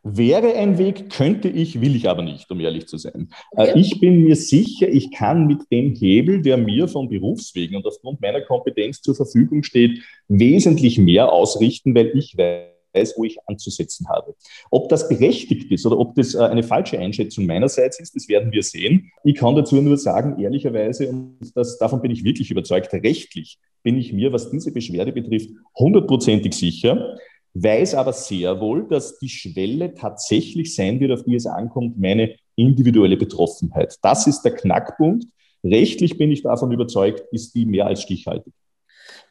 [0.07, 3.29] Wäre ein Weg, könnte ich, will ich aber nicht, um ehrlich zu sein.
[3.49, 3.71] Okay.
[3.71, 7.87] Äh, ich bin mir sicher, ich kann mit dem Hebel, der mir von Berufswegen und
[7.87, 14.07] aufgrund meiner Kompetenz zur Verfügung steht, wesentlich mehr ausrichten, weil ich weiß, wo ich anzusetzen
[14.07, 14.35] habe.
[14.69, 18.51] Ob das berechtigt ist oder ob das äh, eine falsche Einschätzung meinerseits ist, das werden
[18.51, 19.11] wir sehen.
[19.23, 23.97] Ich kann dazu nur sagen, ehrlicherweise, und das, davon bin ich wirklich überzeugt, rechtlich bin
[23.97, 27.17] ich mir, was diese Beschwerde betrifft, hundertprozentig sicher
[27.55, 32.35] weiß aber sehr wohl, dass die Schwelle tatsächlich sein wird, auf die es ankommt, meine
[32.55, 33.97] individuelle Betroffenheit.
[34.01, 35.25] Das ist der Knackpunkt.
[35.63, 38.53] Rechtlich bin ich davon überzeugt, ist die mehr als stichhaltig.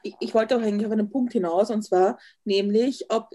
[0.03, 3.29] Ich, ich wollte auch eigentlich auf einen Punkt hinaus, und zwar nämlich, ob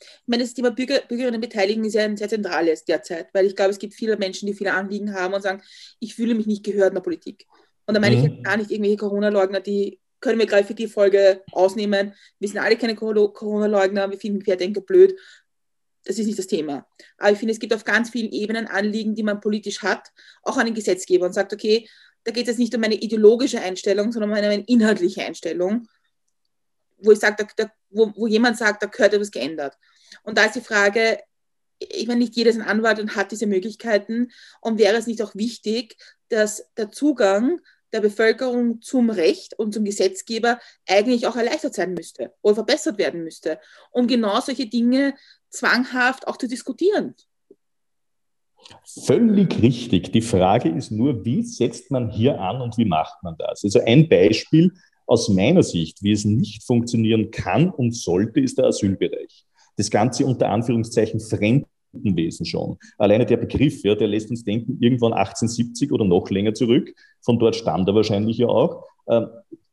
[0.00, 3.70] ich meine, das Thema Bürger, Bürgerinnenbeteiligung ist ja ein sehr zentrales derzeit, weil ich glaube,
[3.70, 5.62] es gibt viele Menschen, die viele Anliegen haben und sagen,
[6.00, 7.46] ich fühle mich nicht gehört in der Politik.
[7.86, 8.24] Und da meine mhm.
[8.24, 12.14] ich gar nicht irgendwelche Corona-Leugner, die können wir gleich für die Folge ausnehmen.
[12.38, 15.14] Wir sind alle keine Corona-Leugner, wir finden Querdenker blöd.
[16.04, 16.86] Das ist nicht das Thema.
[17.18, 20.08] Aber ich finde, es gibt auf ganz vielen Ebenen Anliegen, die man politisch hat,
[20.42, 21.86] auch an den Gesetzgeber und sagt, okay,
[22.24, 25.88] da geht es jetzt nicht um eine ideologische Einstellung, sondern um eine inhaltliche Einstellung,
[26.96, 29.76] wo ich sage, da, da, wo, wo jemand sagt, da gehört etwas geändert.
[30.22, 31.18] Und da ist die Frage,
[31.78, 34.32] ich meine, nicht jeder ist ein Anwalt und hat diese Möglichkeiten.
[34.62, 35.96] Und wäre es nicht auch wichtig,
[36.30, 37.60] dass der Zugang
[37.94, 43.24] der Bevölkerung zum Recht und zum Gesetzgeber eigentlich auch erleichtert sein müsste oder verbessert werden
[43.24, 43.58] müsste,
[43.92, 45.14] um genau solche Dinge
[45.48, 47.14] zwanghaft auch zu diskutieren?
[49.06, 50.12] Völlig richtig.
[50.12, 53.62] Die Frage ist nur, wie setzt man hier an und wie macht man das?
[53.64, 54.72] Also ein Beispiel
[55.06, 60.24] aus meiner Sicht, wie es nicht funktionieren kann und sollte, ist der Asylbereich das Ganze
[60.26, 61.20] unter Anführungszeichen
[61.94, 62.76] Fremdenwesen schon.
[62.98, 66.94] Alleine der Begriff, ja, der lässt uns denken, irgendwann 1870 oder noch länger zurück.
[67.20, 68.84] Von dort stammt er wahrscheinlich ja auch.
[69.08, 69.26] Ähm,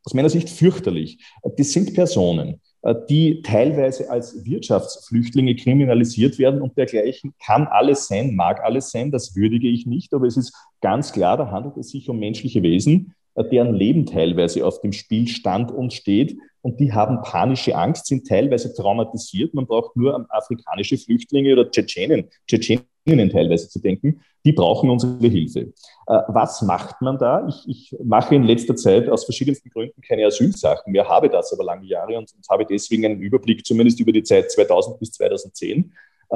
[0.04, 1.18] aus meiner Sicht fürchterlich.
[1.56, 7.34] Das sind Personen, äh, die teilweise als Wirtschaftsflüchtlinge kriminalisiert werden und dergleichen.
[7.44, 11.36] Kann alles sein, mag alles sein, das würdige ich nicht, aber es ist ganz klar,
[11.36, 15.70] da handelt es sich um menschliche Wesen, äh, deren Leben teilweise auf dem Spiel stand
[15.70, 16.36] und steht.
[16.60, 19.54] Und die haben panische Angst, sind teilweise traumatisiert.
[19.54, 24.20] Man braucht nur an afrikanische Flüchtlinge oder Tschetschenen, Tschetscheninnen teilweise zu denken.
[24.44, 25.72] Die brauchen unsere Hilfe.
[26.06, 27.46] Äh, was macht man da?
[27.48, 31.64] Ich, ich mache in letzter Zeit aus verschiedensten Gründen keine Asylsachen mehr, habe das aber
[31.64, 35.78] lange Jahre und, und habe deswegen einen Überblick zumindest über die Zeit 2000 bis 2010
[35.80, 35.84] äh,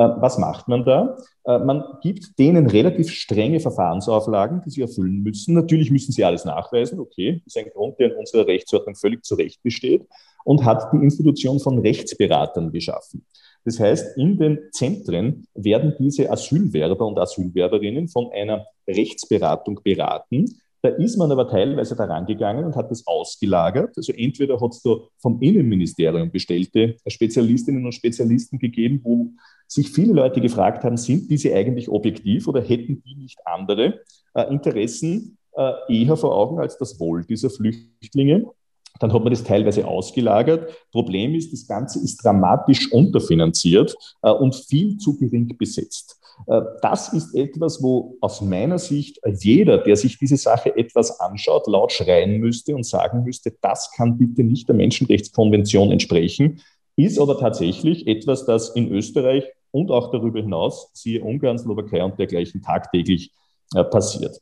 [0.00, 1.16] was macht man da?
[1.44, 5.54] Äh, man gibt denen relativ strenge Verfahrensauflagen, die sie erfüllen müssen.
[5.54, 7.00] Natürlich müssen sie alles nachweisen.
[7.00, 10.06] Okay, das ist ein Grund, der in unserer Rechtsordnung völlig zu Recht besteht
[10.44, 13.24] und hat die Institution von Rechtsberatern geschaffen.
[13.64, 20.60] Das heißt, in den Zentren werden diese Asylwerber und Asylwerberinnen von einer Rechtsberatung beraten.
[20.86, 23.94] Da ist man aber teilweise daran gegangen und hat das ausgelagert.
[23.96, 29.32] Also entweder hat es da vom Innenministerium bestellte Spezialistinnen und Spezialisten gegeben, wo
[29.66, 34.02] sich viele Leute gefragt haben, sind diese eigentlich objektiv oder hätten die nicht andere
[34.34, 38.46] äh, Interessen äh, eher vor Augen als das Wohl dieser Flüchtlinge?
[39.00, 40.72] Dann hat man das teilweise ausgelagert.
[40.92, 43.92] Problem ist, das Ganze ist dramatisch unterfinanziert
[44.22, 46.15] äh, und viel zu gering besetzt.
[46.46, 51.66] Äh, das ist etwas, wo aus meiner Sicht jeder, der sich diese Sache etwas anschaut,
[51.66, 56.60] laut schreien müsste und sagen müsste, das kann bitte nicht der Menschenrechtskonvention entsprechen,
[56.96, 62.18] ist aber tatsächlich etwas, das in Österreich und auch darüber hinaus, siehe Ungarn, Slowakei und
[62.18, 63.32] dergleichen, tagtäglich
[63.74, 64.40] äh, passiert.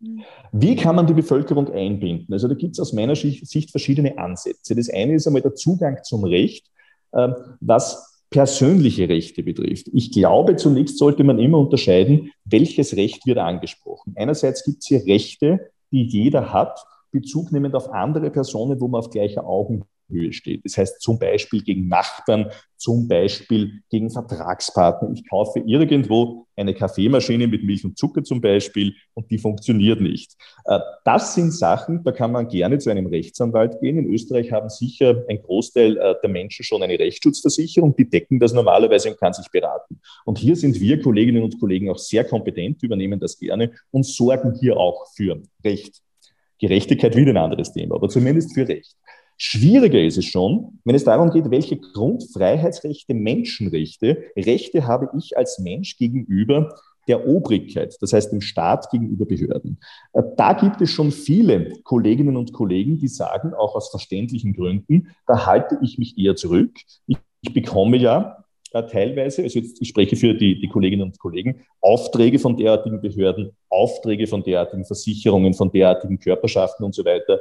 [0.00, 0.24] Mhm.
[0.52, 2.32] Wie kann man die Bevölkerung einbinden?
[2.32, 4.74] Also da gibt es aus meiner Sicht verschiedene Ansätze.
[4.74, 6.66] Das eine ist einmal der Zugang zum Recht,
[7.12, 9.88] ähm, was persönliche Rechte betrifft.
[9.92, 14.14] Ich glaube, zunächst sollte man immer unterscheiden, welches Recht wird angesprochen.
[14.16, 19.10] Einerseits gibt es hier Rechte, die jeder hat, bezugnehmend auf andere Personen, wo man auf
[19.10, 20.64] gleicher Augenhöhe Höhe steht.
[20.64, 25.10] Das heißt zum Beispiel gegen Nachbarn, zum Beispiel gegen Vertragspartner.
[25.14, 30.34] Ich kaufe irgendwo eine Kaffeemaschine mit Milch und Zucker zum Beispiel und die funktioniert nicht.
[30.66, 33.98] Äh, das sind Sachen, da kann man gerne zu einem Rechtsanwalt gehen.
[33.98, 38.52] In Österreich haben sicher ein Großteil äh, der Menschen schon eine Rechtsschutzversicherung, die decken das
[38.52, 40.00] normalerweise und kann sich beraten.
[40.24, 44.54] Und hier sind wir Kolleginnen und Kollegen auch sehr kompetent, übernehmen das gerne und sorgen
[44.60, 46.00] hier auch für Recht.
[46.60, 48.96] Gerechtigkeit wieder ein anderes Thema, aber zumindest für Recht.
[49.36, 55.58] Schwieriger ist es schon, wenn es darum geht, welche Grundfreiheitsrechte, Menschenrechte, Rechte habe ich als
[55.58, 56.74] Mensch gegenüber
[57.08, 59.78] der Obrigkeit, das heißt dem Staat gegenüber Behörden.
[60.12, 65.08] Äh, da gibt es schon viele Kolleginnen und Kollegen, die sagen, auch aus verständlichen Gründen,
[65.26, 66.72] da halte ich mich eher zurück.
[67.06, 71.18] Ich, ich bekomme ja äh, teilweise, also jetzt, ich spreche für die, die Kolleginnen und
[71.18, 77.38] Kollegen, Aufträge von derartigen Behörden, Aufträge von derartigen Versicherungen, von derartigen Körperschaften und so weiter,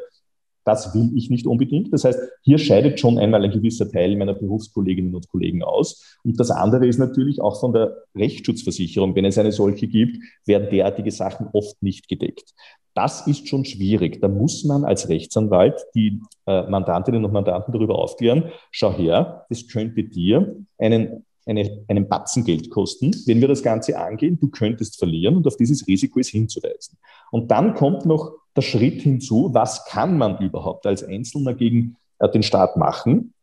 [0.65, 1.93] das will ich nicht unbedingt.
[1.93, 6.17] Das heißt, hier scheidet schon einmal ein gewisser Teil meiner Berufskolleginnen und Kollegen aus.
[6.23, 9.15] Und das andere ist natürlich auch von der Rechtsschutzversicherung.
[9.15, 12.53] Wenn es eine solche gibt, werden derartige Sachen oft nicht gedeckt.
[12.93, 14.21] Das ist schon schwierig.
[14.21, 18.51] Da muss man als Rechtsanwalt die äh, Mandantinnen und Mandanten darüber aufklären.
[18.71, 23.99] Schau her, das könnte dir einen eine, einen Batzen Geld kosten, wenn wir das Ganze
[23.99, 24.39] angehen.
[24.39, 26.97] Du könntest verlieren und auf dieses Risiko ist hinzuweisen.
[27.31, 32.29] Und dann kommt noch der Schritt hinzu, was kann man überhaupt als Einzelner gegen äh,
[32.29, 33.33] den Staat machen?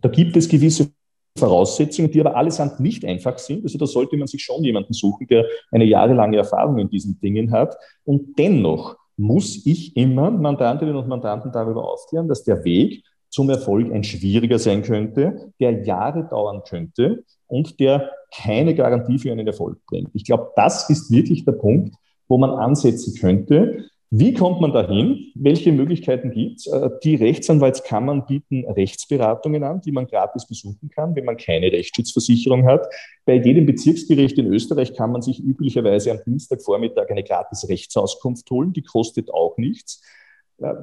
[0.00, 0.90] Da gibt es gewisse
[1.38, 3.64] Voraussetzungen, die aber allesamt nicht einfach sind.
[3.64, 7.52] Also da sollte man sich schon jemanden suchen, der eine jahrelange Erfahrung in diesen Dingen
[7.52, 7.76] hat.
[8.04, 13.92] Und dennoch muss ich immer Mandantinnen und Mandanten darüber aufklären, dass der Weg zum Erfolg
[13.92, 19.84] ein schwieriger sein könnte, der Jahre dauern könnte und der keine Garantie für einen Erfolg
[19.86, 20.10] bringt.
[20.14, 21.94] Ich glaube, das ist wirklich der Punkt,
[22.28, 23.88] wo man ansetzen könnte.
[24.10, 25.32] Wie kommt man dahin?
[25.34, 26.66] Welche Möglichkeiten gibt es?
[26.66, 32.64] Äh, die Rechtsanwaltskammern bieten Rechtsberatungen an, die man gratis besuchen kann, wenn man keine Rechtsschutzversicherung
[32.64, 32.86] hat.
[33.26, 38.72] Bei jedem Bezirksgericht in Österreich kann man sich üblicherweise am Dienstagvormittag eine gratis Rechtsauskunft holen.
[38.72, 40.02] Die kostet auch nichts.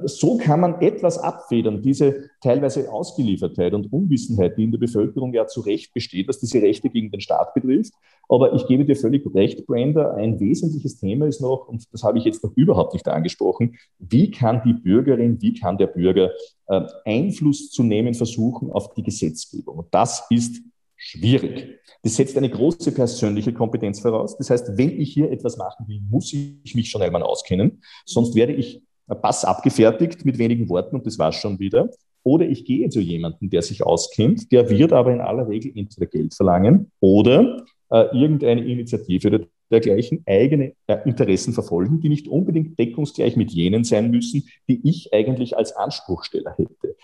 [0.04, 5.46] So kann man etwas abfedern, diese teilweise Ausgeliefertheit und Unwissenheit, die in der Bevölkerung ja
[5.46, 7.92] zu Recht besteht, was diese Rechte gegen den Staat betrifft.
[8.26, 12.16] Aber ich gebe dir völlig recht, Brander, ein wesentliches Thema ist noch, und das habe
[12.16, 16.30] ich jetzt noch überhaupt nicht angesprochen, wie kann die Bürgerin, wie kann der Bürger
[16.68, 19.80] äh, Einfluss zu nehmen versuchen auf die Gesetzgebung?
[19.80, 20.62] Und das ist
[20.96, 21.80] schwierig.
[22.02, 24.38] Das setzt eine große persönliche Kompetenz voraus.
[24.38, 27.82] Das heißt, wenn ich hier etwas machen will, muss ich mich schon einmal auskennen.
[28.06, 31.90] Sonst werde ich Pass abgefertigt mit wenigen Worten und das war's schon wieder.
[32.22, 36.06] Oder ich gehe zu jemandem, der sich auskennt, der wird aber in aller Regel entweder
[36.06, 39.40] Geld verlangen oder äh, irgendeine Initiative oder
[39.70, 45.12] dergleichen eigene äh, Interessen verfolgen, die nicht unbedingt deckungsgleich mit jenen sein müssen, die ich
[45.12, 46.96] eigentlich als Anspruchsteller hätte.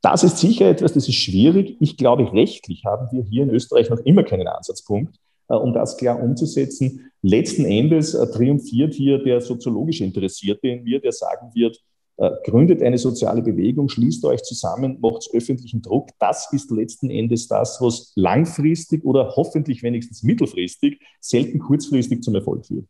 [0.00, 1.76] Das ist sicher etwas, das ist schwierig.
[1.80, 5.16] Ich glaube, rechtlich haben wir hier in Österreich noch immer keinen Ansatzpunkt.
[5.48, 7.11] Äh, um das klar umzusetzen.
[7.22, 11.80] Letzten Endes äh, triumphiert hier der soziologisch Interessierte in mir, der sagen wird,
[12.16, 16.10] äh, gründet eine soziale Bewegung, schließt euch zusammen, macht öffentlichen Druck.
[16.18, 22.66] Das ist letzten Endes das, was langfristig oder hoffentlich wenigstens mittelfristig, selten kurzfristig zum Erfolg
[22.66, 22.86] führt.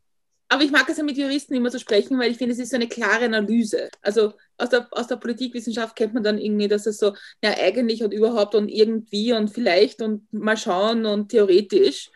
[0.49, 2.69] Aber ich mag es ja mit Juristen immer zu sprechen, weil ich finde, es ist
[2.69, 3.89] so eine klare Analyse.
[4.01, 7.13] Also aus der, aus der Politikwissenschaft kennt man dann irgendwie, dass es so,
[7.43, 12.11] ja, eigentlich und überhaupt und irgendwie und vielleicht und mal schauen und theoretisch.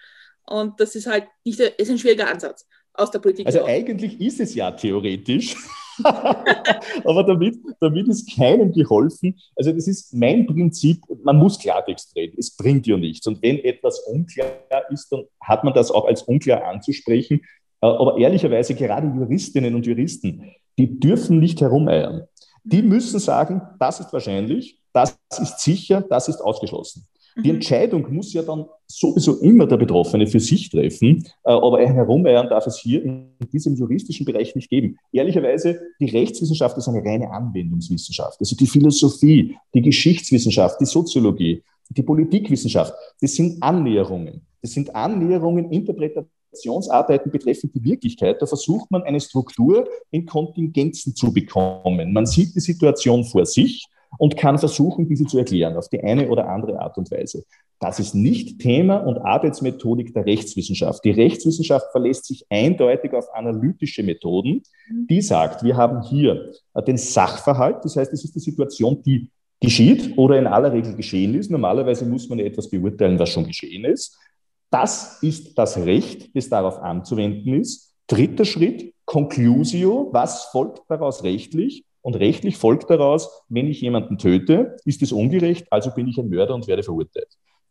[0.47, 3.45] Und das ist halt nicht, ist ein schwieriger Ansatz aus der Politik.
[3.45, 3.67] Also auch.
[3.67, 5.55] eigentlich ist es ja theoretisch.
[6.03, 9.37] Aber damit, damit ist keinem geholfen.
[9.55, 12.35] Also das ist mein Prinzip, man muss Klartext reden.
[12.37, 13.25] Es bringt ja nichts.
[13.27, 14.51] Und wenn etwas unklar
[14.89, 17.41] ist, dann hat man das auch als unklar anzusprechen.
[17.81, 22.23] Äh, aber ehrlicherweise, gerade Juristinnen und Juristen, die dürfen nicht herumeiern.
[22.63, 27.07] Die müssen sagen, das ist wahrscheinlich, das ist sicher, das ist ausgeschlossen.
[27.43, 27.55] Die mhm.
[27.55, 32.49] Entscheidung muss ja dann sowieso immer der Betroffene für sich treffen, äh, aber ein Herumeiern
[32.49, 34.97] darf es hier in diesem juristischen Bereich nicht geben.
[35.11, 38.39] Ehrlicherweise, die Rechtswissenschaft ist eine reine Anwendungswissenschaft.
[38.39, 44.41] Also die Philosophie, die Geschichtswissenschaft, die Soziologie, die Politikwissenschaft, das sind Annäherungen.
[44.61, 48.41] Das sind Annäherungen, Interpretationsarbeiten betreffend die Wirklichkeit.
[48.41, 52.13] Da versucht man eine Struktur in Kontingenzen zu bekommen.
[52.13, 53.87] Man sieht die Situation vor sich
[54.17, 57.43] und kann versuchen, diese zu erklären auf die eine oder andere Art und Weise.
[57.79, 61.05] Das ist nicht Thema und Arbeitsmethodik der Rechtswissenschaft.
[61.05, 66.51] Die Rechtswissenschaft verlässt sich eindeutig auf analytische Methoden, die sagt, wir haben hier
[66.87, 69.29] den Sachverhalt, das heißt, es ist die Situation, die
[69.59, 71.51] geschieht oder in aller Regel geschehen ist.
[71.51, 74.17] Normalerweise muss man etwas beurteilen, was schon geschehen ist.
[74.69, 77.93] Das ist das Recht, das darauf anzuwenden ist.
[78.07, 81.85] Dritter Schritt, Conclusio, was folgt daraus rechtlich?
[82.07, 86.29] Und rechtlich folgt daraus, wenn ich jemanden töte, ist es ungerecht, also bin ich ein
[86.29, 87.27] Mörder und werde verurteilt.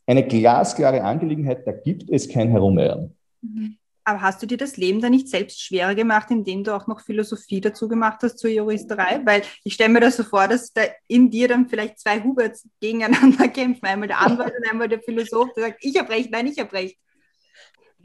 [0.07, 3.15] Eine glasklare Angelegenheit, da gibt es kein Herumeiern.
[3.41, 3.79] Mhm.
[4.05, 7.01] Aber hast du dir das Leben da nicht selbst schwerer gemacht, indem du auch noch
[7.01, 9.23] Philosophie dazu gemacht hast zur Juristerei?
[9.25, 12.69] Weil ich stelle mir das so vor, dass da in dir dann vielleicht zwei Huberts
[12.79, 13.87] gegeneinander kämpfen.
[13.87, 16.75] Einmal der Anwalt und einmal der Philosoph, der sagt, ich habe recht, nein, ich habe
[16.75, 16.99] recht.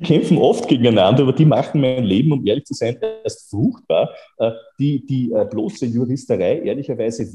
[0.01, 4.11] Kämpfen oft gegeneinander, aber die machen mein Leben, um ehrlich zu sein, erst fruchtbar.
[4.37, 7.31] Äh, die, die äh, bloße Juristerei, ehrlicherweise,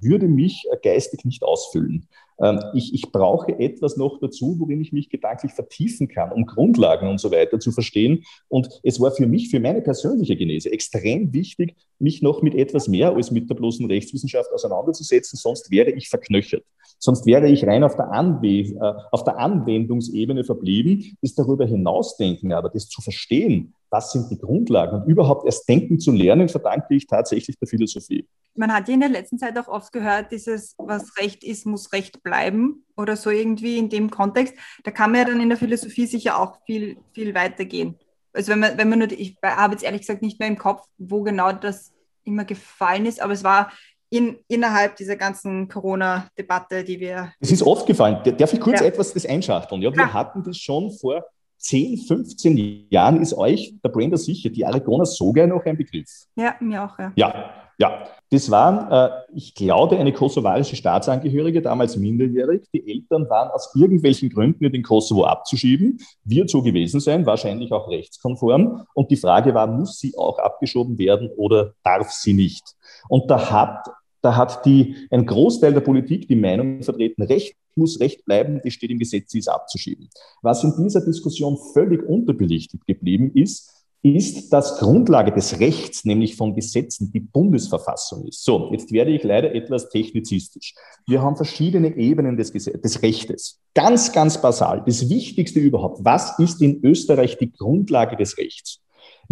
[0.00, 2.08] würde mich äh, geistig nicht ausfüllen.
[2.40, 7.08] Ähm, ich, ich brauche etwas noch dazu, worin ich mich gedanklich vertiefen kann, um Grundlagen
[7.08, 8.24] und so weiter zu verstehen.
[8.48, 12.88] Und es war für mich, für meine persönliche Genese extrem wichtig, mich noch mit etwas
[12.88, 16.64] mehr als mit der bloßen Rechtswissenschaft auseinanderzusetzen, sonst wäre ich verknöchert.
[16.98, 21.16] Sonst wäre ich rein auf der, Anwe äh, auf der Anwendungsebene verblieben.
[21.22, 25.98] Das darüber hinausdenken, aber das zu verstehen, was sind die Grundlagen und überhaupt erst denken
[25.98, 28.26] zu lernen, verdanke ich tatsächlich der Philosophie.
[28.54, 31.92] Man hat ja in der letzten Zeit auch oft gehört, dieses, was Recht ist, muss
[31.92, 34.54] Recht bleiben oder so irgendwie in dem Kontext.
[34.84, 37.98] Da kann man ja dann in der Philosophie sicher auch viel, viel weiter gehen.
[38.32, 40.86] Also wenn man, wenn man nur, ich habe jetzt ehrlich gesagt nicht mehr im Kopf,
[40.98, 41.92] wo genau das
[42.24, 43.72] immer gefallen ist, aber es war
[44.08, 47.32] in, innerhalb dieser ganzen Corona-Debatte, die wir.
[47.40, 48.20] Es ist oft gefallen.
[48.36, 48.86] Darf ich kurz ja.
[48.86, 49.82] etwas das einschachteln?
[49.82, 50.12] Ja, wir ja.
[50.12, 51.24] hatten das schon vor
[51.60, 56.08] 10, 15 Jahren ist euch der Brander sicher die Aragoner sogar noch ein Begriff.
[56.34, 57.12] Ja, mir auch, ja.
[57.16, 58.04] Ja, ja.
[58.32, 62.62] Das waren, äh, ich glaube, eine kosovarische Staatsangehörige, damals minderjährig.
[62.72, 65.98] Die Eltern waren aus irgendwelchen Gründen in den Kosovo abzuschieben.
[66.24, 68.86] Wird so gewesen sein, wahrscheinlich auch rechtskonform.
[68.94, 72.76] Und die Frage war, muss sie auch abgeschoben werden oder darf sie nicht?
[73.08, 73.84] Und da hat
[74.22, 78.72] da hat die, ein Großteil der Politik die Meinung vertreten, Recht muss Recht bleiben, das
[78.72, 80.08] steht im Gesetz, sie ist abzuschieben.
[80.42, 86.54] Was in dieser Diskussion völlig unterbelichtet geblieben ist, ist, dass Grundlage des Rechts, nämlich von
[86.54, 88.42] Gesetzen, die Bundesverfassung ist.
[88.44, 90.74] So, jetzt werde ich leider etwas technizistisch.
[91.06, 93.60] Wir haben verschiedene Ebenen des, Gesetzes, des Rechtes.
[93.74, 96.02] Ganz, ganz basal, das Wichtigste überhaupt.
[96.02, 98.80] Was ist in Österreich die Grundlage des Rechts?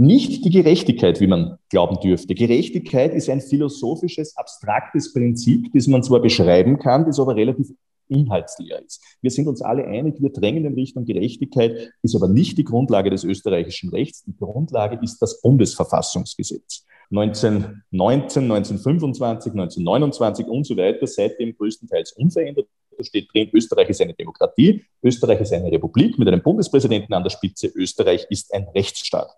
[0.00, 2.36] Nicht die Gerechtigkeit, wie man glauben dürfte.
[2.36, 7.72] Gerechtigkeit ist ein philosophisches, abstraktes Prinzip, das man zwar beschreiben kann, das aber relativ
[8.06, 9.02] inhaltsleer ist.
[9.22, 13.10] Wir sind uns alle einig, wir drängen in Richtung Gerechtigkeit, ist aber nicht die Grundlage
[13.10, 14.22] des österreichischen Rechts.
[14.24, 16.86] Die Grundlage ist das Bundesverfassungsgesetz.
[17.10, 22.68] 1919, 1925, 1929 und so weiter, seitdem größtenteils unverändert.
[22.96, 27.24] Da steht drin, Österreich ist eine Demokratie, Österreich ist eine Republik mit einem Bundespräsidenten an
[27.24, 29.36] der Spitze, Österreich ist ein Rechtsstaat.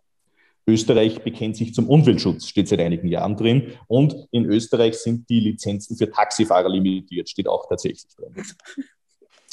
[0.70, 3.72] Österreich bekennt sich zum Umweltschutz, steht seit einigen Jahren drin.
[3.86, 8.34] Und in Österreich sind die Lizenzen für Taxifahrer limitiert, steht auch tatsächlich drin.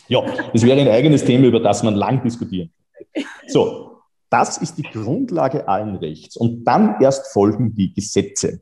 [0.07, 2.71] Ja, das wäre ein eigenes Thema, über das man lang diskutieren
[3.13, 3.23] kann.
[3.47, 6.37] So, das ist die Grundlage allen Rechts.
[6.37, 8.61] Und dann erst folgen die Gesetze.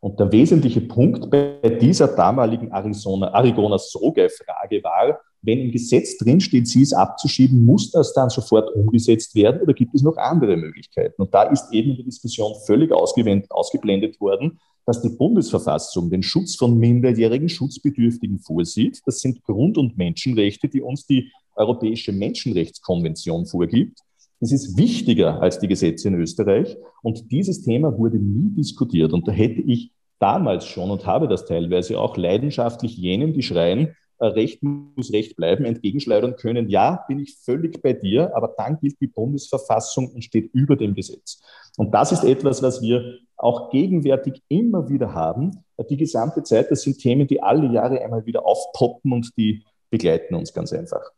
[0.00, 6.66] Und der wesentliche Punkt bei dieser damaligen Arizona, Arigoner Soge-Frage war, wenn im Gesetz drinsteht,
[6.66, 11.22] sie ist abzuschieben, muss das dann sofort umgesetzt werden oder gibt es noch andere Möglichkeiten?
[11.22, 16.54] Und da ist eben in der Diskussion völlig ausgeblendet worden, dass die Bundesverfassung den Schutz
[16.54, 19.02] von minderjährigen Schutzbedürftigen vorsieht.
[19.04, 24.00] Das sind Grund- und Menschenrechte, die uns die Europäische Menschenrechtskonvention vorgibt.
[24.40, 26.76] Das ist wichtiger als die Gesetze in Österreich.
[27.02, 29.12] Und dieses Thema wurde nie diskutiert.
[29.12, 33.96] Und da hätte ich damals schon und habe das teilweise auch leidenschaftlich jenen, die schreien,
[34.18, 36.68] Recht muss Recht bleiben, entgegenschleudern können.
[36.68, 40.94] Ja, bin ich völlig bei dir, aber dann gilt die Bundesverfassung und steht über dem
[40.94, 41.40] Gesetz.
[41.76, 45.64] Und das ist etwas, was wir auch gegenwärtig immer wieder haben.
[45.90, 50.34] Die gesamte Zeit, das sind Themen, die alle Jahre einmal wieder aufpoppen und die begleiten
[50.34, 51.12] uns ganz einfach.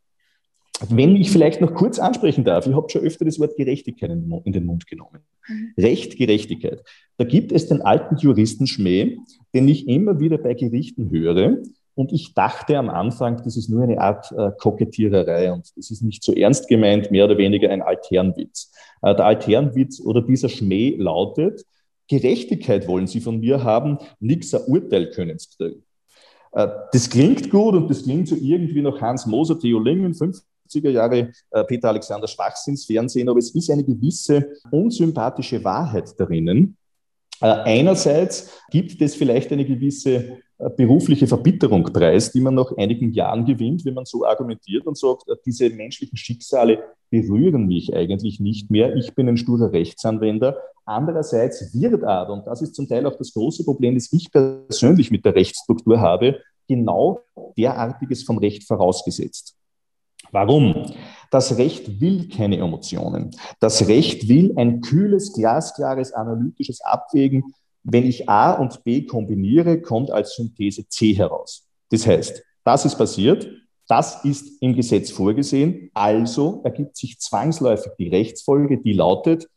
[0.88, 4.52] Wenn ich vielleicht noch kurz ansprechen darf, ich habe schon öfter das Wort Gerechtigkeit in
[4.52, 5.20] den Mund genommen.
[5.48, 5.74] Mhm.
[5.76, 6.84] Recht, Gerechtigkeit.
[7.16, 9.18] Da gibt es den alten Juristenschmäh,
[9.54, 11.58] den ich immer wieder bei Gerichten höre,
[11.98, 16.00] und ich dachte am Anfang, das ist nur eine Art äh, Kokettiererei und das ist
[16.00, 18.70] nicht so ernst gemeint, mehr oder weniger ein Alternwitz.
[19.02, 21.64] Äh, der Alternwitz oder dieser Schmäh lautet,
[22.06, 25.82] Gerechtigkeit wollen Sie von mir haben, nix ein Urteil können Sie kriegen.
[26.52, 30.90] Äh, das klingt gut und das klingt so irgendwie nach Hans Moser, Theo Lingen, 50er
[30.90, 36.76] Jahre, äh, Peter Alexander Schwachsinnsfernsehen, aber es ist eine gewisse unsympathische Wahrheit darinnen.
[37.40, 40.38] Äh, einerseits gibt es vielleicht eine gewisse
[40.76, 45.28] berufliche Verbitterung preist, die man nach einigen Jahren gewinnt, wenn man so argumentiert und sagt,
[45.28, 48.94] äh, diese menschlichen Schicksale berühren mich eigentlich nicht mehr.
[48.96, 50.56] Ich bin ein sturer Rechtsanwender.
[50.84, 55.10] Andererseits wird aber, und das ist zum Teil auch das große Problem, das ich persönlich
[55.10, 57.20] mit der Rechtsstruktur habe, genau
[57.56, 59.54] derartiges vom Recht vorausgesetzt.
[60.32, 60.92] Warum?
[61.30, 63.30] Das Recht will keine Emotionen.
[63.60, 67.54] Das Recht will ein kühles, glasklares, analytisches Abwägen.
[67.82, 71.66] Wenn ich A und B kombiniere, kommt als Synthese C heraus.
[71.90, 73.48] Das heißt, das ist passiert,
[73.88, 79.48] das ist im Gesetz vorgesehen, also ergibt sich zwangsläufig die Rechtsfolge, die lautet,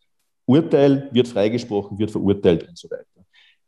[0.45, 3.05] Urteil wird freigesprochen, wird verurteilt und so weiter.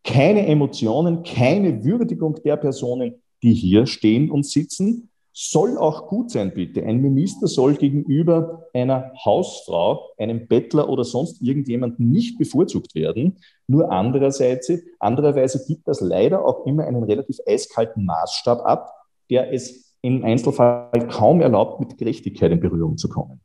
[0.04, 6.54] Keine Emotionen, keine Würdigung der Personen, die hier stehen und sitzen, soll auch gut sein,
[6.54, 6.84] bitte.
[6.84, 13.40] Ein Minister soll gegenüber einer Hausfrau, einem Bettler oder sonst irgendjemandem nicht bevorzugt werden.
[13.68, 18.94] Nur andererseits, andererweise gibt das leider auch immer einen relativ eiskalten Maßstab ab,
[19.32, 23.42] der es im Einzelfall kaum erlaubt, mit Gerechtigkeit in Berührung zu kommen.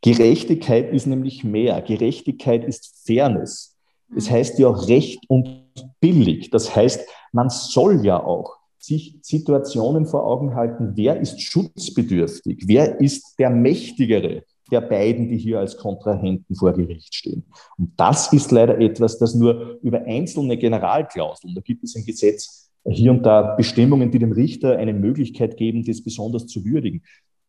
[0.00, 1.82] Gerechtigkeit ist nämlich mehr.
[1.82, 3.76] Gerechtigkeit ist Fairness.
[4.14, 5.66] Das heißt ja auch Recht und
[6.00, 6.48] billig.
[6.50, 13.00] Das heißt, man soll ja auch sich Situationen vor Augen halten, wer ist schutzbedürftig, wer
[13.00, 17.44] ist der Mächtigere der beiden, die hier als Kontrahenten vor Gericht stehen.
[17.78, 22.70] Und das ist leider etwas, das nur über einzelne Generalklauseln, da gibt es im Gesetz
[22.86, 27.02] hier und da Bestimmungen, die dem Richter eine Möglichkeit geben, das besonders zu würdigen,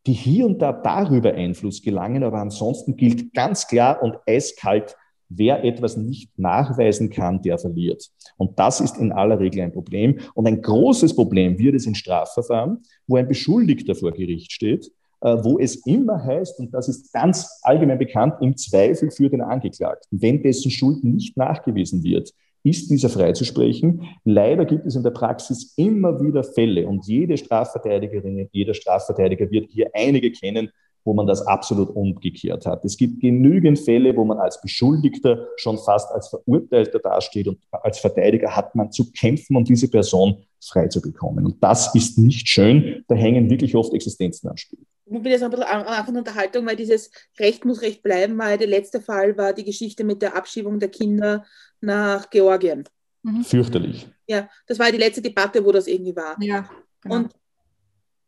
[0.06, 4.96] die hier und da darüber Einfluss gelangen, aber ansonsten gilt ganz klar und eiskalt,
[5.30, 8.10] Wer etwas nicht nachweisen kann, der verliert.
[8.38, 10.20] Und das ist in aller Regel ein Problem.
[10.34, 15.38] Und ein großes Problem wird es in Strafverfahren, wo ein Beschuldigter vor Gericht steht, äh,
[15.44, 20.20] wo es immer heißt, und das ist ganz allgemein bekannt, im Zweifel für den Angeklagten,
[20.20, 24.04] wenn dessen Schuld nicht nachgewiesen wird, ist dieser freizusprechen.
[24.24, 29.70] Leider gibt es in der Praxis immer wieder Fälle und jede Strafverteidigerin, jeder Strafverteidiger wird
[29.72, 30.72] hier einige kennen,
[31.04, 32.86] wo man das absolut umgekehrt hat.
[32.86, 38.00] Es gibt genügend Fälle, wo man als Beschuldigter schon fast als Verurteilter dasteht und als
[38.00, 41.46] Verteidiger hat man zu kämpfen, um diese Person frei zu bekommen.
[41.46, 43.04] Und das ist nicht schön.
[43.08, 44.80] Da hängen wirklich oft Existenzen am Spiel.
[45.06, 48.38] Ich bin jetzt ein bisschen am Anfang der Unterhaltung, weil dieses Recht muss Recht bleiben,
[48.38, 51.46] weil der letzte Fall war die Geschichte mit der Abschiebung der Kinder
[51.82, 52.84] nach Georgien.
[53.24, 53.44] Mhm.
[53.44, 54.08] Fürchterlich.
[54.28, 56.36] Ja, das war die letzte Debatte, wo das irgendwie war.
[56.40, 56.70] Ja,
[57.02, 57.16] genau.
[57.16, 57.32] Und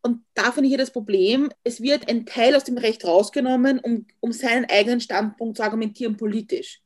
[0.03, 3.79] und da finde ich hier das Problem, es wird ein Teil aus dem Recht rausgenommen,
[3.79, 6.81] um, um seinen eigenen Standpunkt zu argumentieren politisch.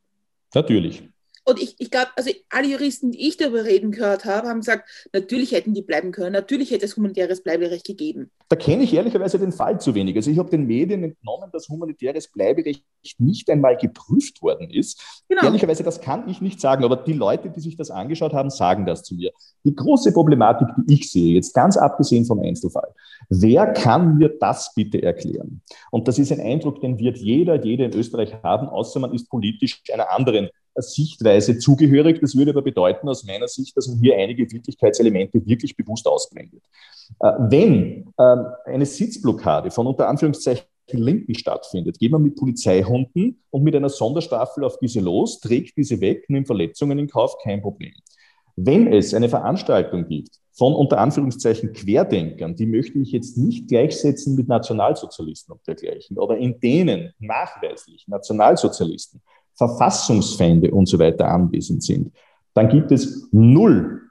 [0.54, 1.02] Natürlich.
[1.48, 5.08] Und ich, ich glaube, also alle Juristen, die ich darüber reden gehört habe, haben gesagt,
[5.12, 8.32] natürlich hätten die bleiben können, natürlich hätte es humanitäres Bleiberecht gegeben.
[8.48, 10.16] Da kenne ich ehrlicherweise den Fall zu wenig.
[10.16, 12.84] Also ich habe den Medien entnommen, dass humanitäres Bleiberecht
[13.18, 15.22] nicht einmal geprüft worden ist.
[15.28, 15.44] Genau.
[15.44, 18.84] Ehrlicherweise, das kann ich nicht sagen, aber die Leute, die sich das angeschaut haben, sagen
[18.84, 19.30] das zu mir.
[19.64, 22.92] Die große Problematik, die ich sehe, jetzt ganz abgesehen vom Einzelfall,
[23.28, 25.62] wer kann mir das bitte erklären?
[25.92, 29.30] Und das ist ein Eindruck, den wird jeder, jede in Österreich haben, außer man ist
[29.30, 30.50] politisch einer anderen
[30.82, 32.20] Sichtweise zugehörig.
[32.20, 36.62] Das würde aber bedeuten, aus meiner Sicht, dass man hier einige Wirklichkeitselemente wirklich bewusst ausblendet.
[37.20, 43.64] Äh, wenn ähm, eine Sitzblockade von unter Anführungszeichen Linken stattfindet, geht man mit Polizeihunden und
[43.64, 47.92] mit einer Sonderstaffel auf diese los, trägt diese weg, nimmt Verletzungen in Kauf, kein Problem.
[48.54, 54.34] Wenn es eine Veranstaltung gibt von unter Anführungszeichen Querdenkern, die möchte ich jetzt nicht gleichsetzen
[54.36, 59.20] mit Nationalsozialisten und dergleichen, aber in denen nachweislich Nationalsozialisten
[59.56, 62.12] Verfassungsfeinde und so weiter anwesend sind,
[62.54, 64.02] dann gibt es null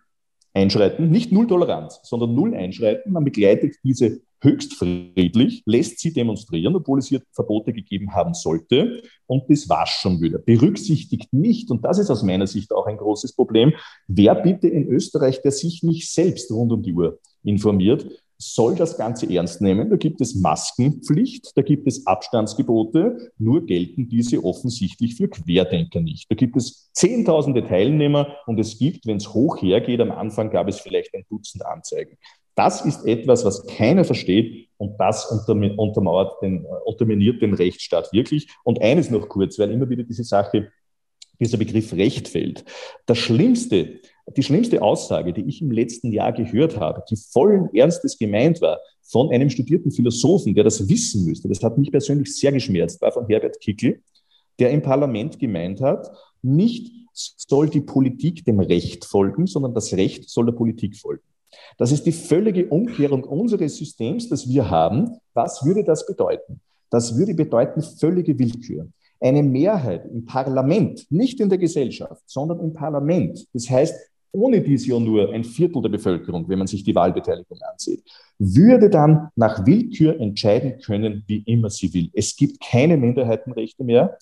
[0.54, 3.12] Einschreiten, nicht null Toleranz, sondern null Einschreiten.
[3.12, 9.02] Man begleitet diese höchst friedlich, lässt sie demonstrieren, obwohl es hier Verbote gegeben haben sollte.
[9.26, 10.38] Und das war schon wieder.
[10.38, 13.74] Berücksichtigt nicht, und das ist aus meiner Sicht auch ein großes Problem,
[14.08, 18.08] wer bitte in Österreich, der sich nicht selbst rund um die Uhr informiert,
[18.38, 19.90] soll das Ganze ernst nehmen.
[19.90, 26.30] Da gibt es Maskenpflicht, da gibt es Abstandsgebote, nur gelten diese offensichtlich für Querdenker nicht.
[26.30, 30.68] Da gibt es Zehntausende Teilnehmer und es gibt, wenn es hoch hergeht, am Anfang gab
[30.68, 32.18] es vielleicht ein Dutzend Anzeigen.
[32.56, 38.48] Das ist etwas, was keiner versteht und das untermauert den, unterminiert den Rechtsstaat wirklich.
[38.64, 40.72] Und eines noch kurz, weil immer wieder diese Sache,
[41.40, 42.64] dieser Begriff Recht fällt.
[43.06, 48.18] Das Schlimmste, die schlimmste Aussage, die ich im letzten Jahr gehört habe, die vollen Ernstes
[48.18, 52.52] gemeint war, von einem studierten Philosophen, der das wissen müsste, das hat mich persönlich sehr
[52.52, 54.02] geschmerzt, war von Herbert Kickel,
[54.58, 56.12] der im Parlament gemeint hat,
[56.42, 61.24] nicht soll die Politik dem Recht folgen, sondern das Recht soll der Politik folgen.
[61.78, 65.18] Das ist die völlige Umkehrung unseres Systems, das wir haben.
[65.34, 66.60] Was würde das bedeuten?
[66.90, 68.88] Das würde bedeuten völlige Willkür.
[69.20, 73.96] Eine Mehrheit im Parlament, nicht in der Gesellschaft, sondern im Parlament, das heißt
[74.36, 78.04] ohne dies ja nur ein Viertel der Bevölkerung, wenn man sich die Wahlbeteiligung ansieht,
[78.38, 82.10] würde dann nach Willkür entscheiden können, wie immer sie will.
[82.14, 84.18] Es gibt keine Minderheitenrechte mehr.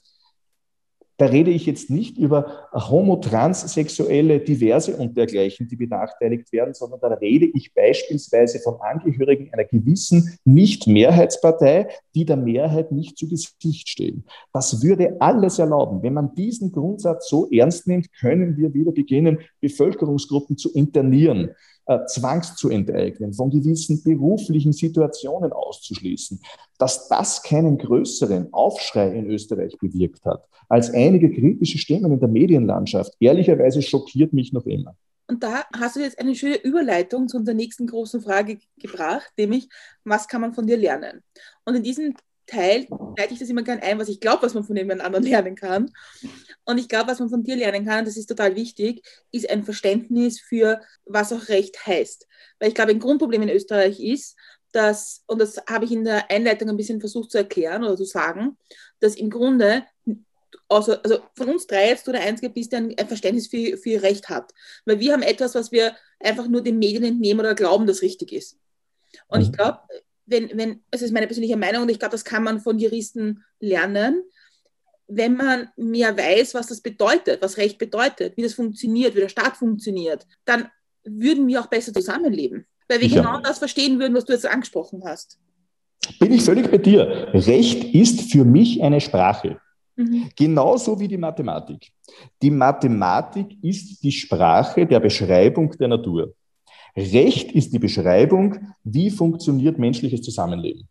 [1.24, 7.00] Da rede ich jetzt nicht über homo, transsexuelle, diverse und dergleichen, die benachteiligt werden, sondern
[7.00, 13.88] da rede ich beispielsweise von Angehörigen einer gewissen Nicht-Mehrheitspartei, die der Mehrheit nicht zu Gesicht
[13.88, 14.26] stehen.
[14.52, 16.04] Das würde alles erlauben.
[16.04, 21.52] Wenn man diesen Grundsatz so ernst nimmt, können wir wieder beginnen, Bevölkerungsgruppen zu internieren
[21.86, 26.42] äh, zwangs zu enteignen, von gewissen beruflichen Situationen auszuschließen,
[26.78, 32.30] dass das keinen größeren Aufschrei in Österreich bewirkt hat, als einige kritische Stimmen in der
[32.30, 34.96] Medienlandschaft, ehrlicherweise schockiert mich noch immer.
[35.28, 39.70] Und da hast du jetzt eine schöne Überleitung zu unserer nächsten großen Frage gebracht, nämlich,
[40.04, 41.24] was kann man von dir lernen?
[41.66, 42.14] Und in diesem
[42.46, 42.88] Teil
[43.18, 45.56] leite ich das immer gerne ein, was ich glaube, was man von jemand anderen lernen
[45.56, 45.92] kann.
[46.66, 49.64] Und ich glaube, was man von dir lernen kann, das ist total wichtig, ist ein
[49.64, 52.28] Verständnis für, was auch Recht heißt.
[52.60, 54.36] Weil ich glaube, ein Grundproblem in Österreich ist,
[54.72, 58.06] dass, und das habe ich in der Einleitung ein bisschen versucht zu erklären oder zu
[58.06, 58.58] sagen,
[59.00, 59.86] dass im Grunde,
[60.68, 64.02] also, also von uns drei jetzt du der Einzige bist, der ein, Verständnis für, für
[64.02, 64.52] Recht hat.
[64.86, 68.32] Weil wir haben etwas, was wir einfach nur den Medien entnehmen oder glauben, das richtig
[68.32, 68.58] ist.
[69.28, 69.46] Und mhm.
[69.46, 69.80] ich glaube,
[70.26, 73.44] wenn, wenn, das ist meine persönliche Meinung und ich glaube, das kann man von Juristen
[73.60, 74.24] lernen,
[75.08, 79.30] wenn man mehr weiß, was das bedeutet, was Recht bedeutet, wie das funktioniert, wie der
[79.30, 80.68] Staat funktioniert, dann
[81.04, 83.22] würden wir auch besser zusammenleben, weil wir ja.
[83.22, 85.38] genau das verstehen würden, was du jetzt angesprochen hast.
[86.20, 87.30] Bin ich völlig bei dir.
[87.34, 89.60] Recht ist für mich eine Sprache.
[89.96, 90.30] Mhm.
[90.36, 91.92] Genauso wie die Mathematik.
[92.42, 96.34] Die Mathematik ist die Sprache der Beschreibung der Natur.
[96.96, 100.88] Recht ist die Beschreibung, wie funktioniert menschliches Zusammenleben.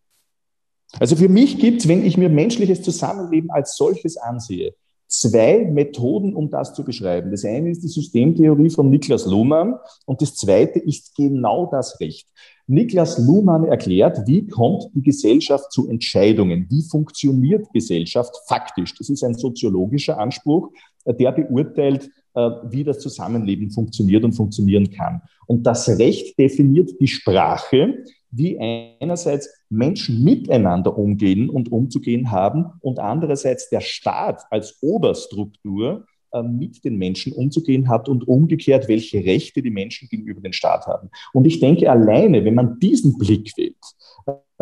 [0.99, 4.75] Also für mich gibt es, wenn ich mir menschliches Zusammenleben als solches ansehe,
[5.07, 7.31] zwei Methoden, um das zu beschreiben.
[7.31, 9.77] Das eine ist die Systemtheorie von Niklas Luhmann
[10.07, 12.27] und das zweite ist genau das Recht.
[12.67, 16.67] Niklas Luhmann erklärt, wie kommt die Gesellschaft zu Entscheidungen?
[16.71, 18.95] Wie funktioniert Gesellschaft faktisch?
[18.97, 20.71] Das ist ein soziologischer Anspruch,
[21.05, 25.23] der beurteilt, wie das Zusammenleben funktioniert und funktionieren kann.
[25.47, 32.99] Und das Recht definiert die Sprache, wie einerseits Menschen miteinander umgehen und umzugehen haben und
[32.99, 39.61] andererseits der Staat als Oberstruktur äh, mit den Menschen umzugehen hat und umgekehrt, welche Rechte
[39.61, 41.11] die Menschen gegenüber dem Staat haben.
[41.35, 44.02] Und ich denke, alleine, wenn man diesen Blick wählt, äh,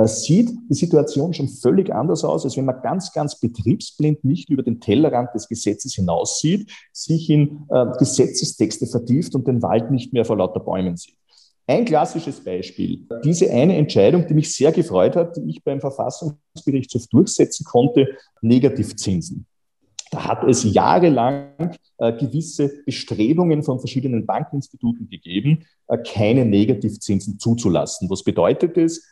[0.07, 4.63] sieht die Situation schon völlig anders aus, als wenn man ganz, ganz betriebsblind nicht über
[4.63, 10.25] den Tellerrand des Gesetzes hinaussieht, sich in äh, Gesetzestexte vertieft und den Wald nicht mehr
[10.25, 11.17] vor lauter Bäumen sieht.
[11.67, 17.07] Ein klassisches Beispiel, diese eine Entscheidung, die mich sehr gefreut hat, die ich beim Verfassungsgerichtshof
[17.07, 18.09] durchsetzen konnte,
[18.41, 19.47] Negativzinsen.
[20.11, 28.11] Da hat es jahrelang äh, gewisse Bestrebungen von verschiedenen Bankinstituten gegeben, äh, keine Negativzinsen zuzulassen.
[28.11, 29.07] Was bedeutet es?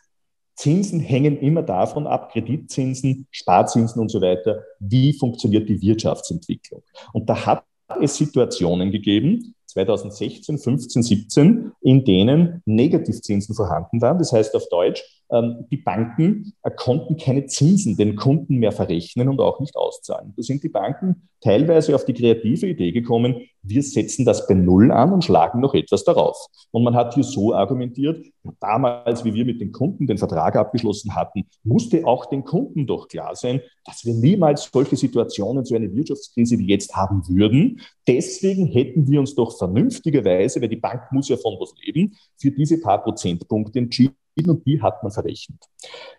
[0.59, 6.83] Zinsen hängen immer davon ab, Kreditzinsen, Sparzinsen und so weiter, wie funktioniert die Wirtschaftsentwicklung.
[7.13, 7.63] Und da hat
[8.01, 14.17] es Situationen gegeben, 2016, 15, 17, in denen Negativzinsen vorhanden waren.
[14.17, 15.01] Das heißt auf Deutsch,
[15.31, 20.33] die Banken konnten keine Zinsen den Kunden mehr verrechnen und auch nicht auszahlen.
[20.35, 24.91] Da sind die Banken teilweise auf die kreative Idee gekommen, wir setzen das bei Null
[24.91, 26.37] an und schlagen noch etwas darauf.
[26.71, 28.25] Und man hat hier so argumentiert,
[28.59, 33.07] damals, wie wir mit den Kunden den Vertrag abgeschlossen hatten, musste auch den Kunden doch
[33.07, 37.81] klar sein, dass wir niemals solche Situationen, so eine Wirtschaftskrise wie jetzt haben würden.
[38.07, 42.51] Deswegen hätten wir uns doch vernünftigerweise, weil die Bank muss ja von was leben, für
[42.51, 44.15] diese paar Prozentpunkte entschieden
[44.47, 45.57] und die hat man verrechnet.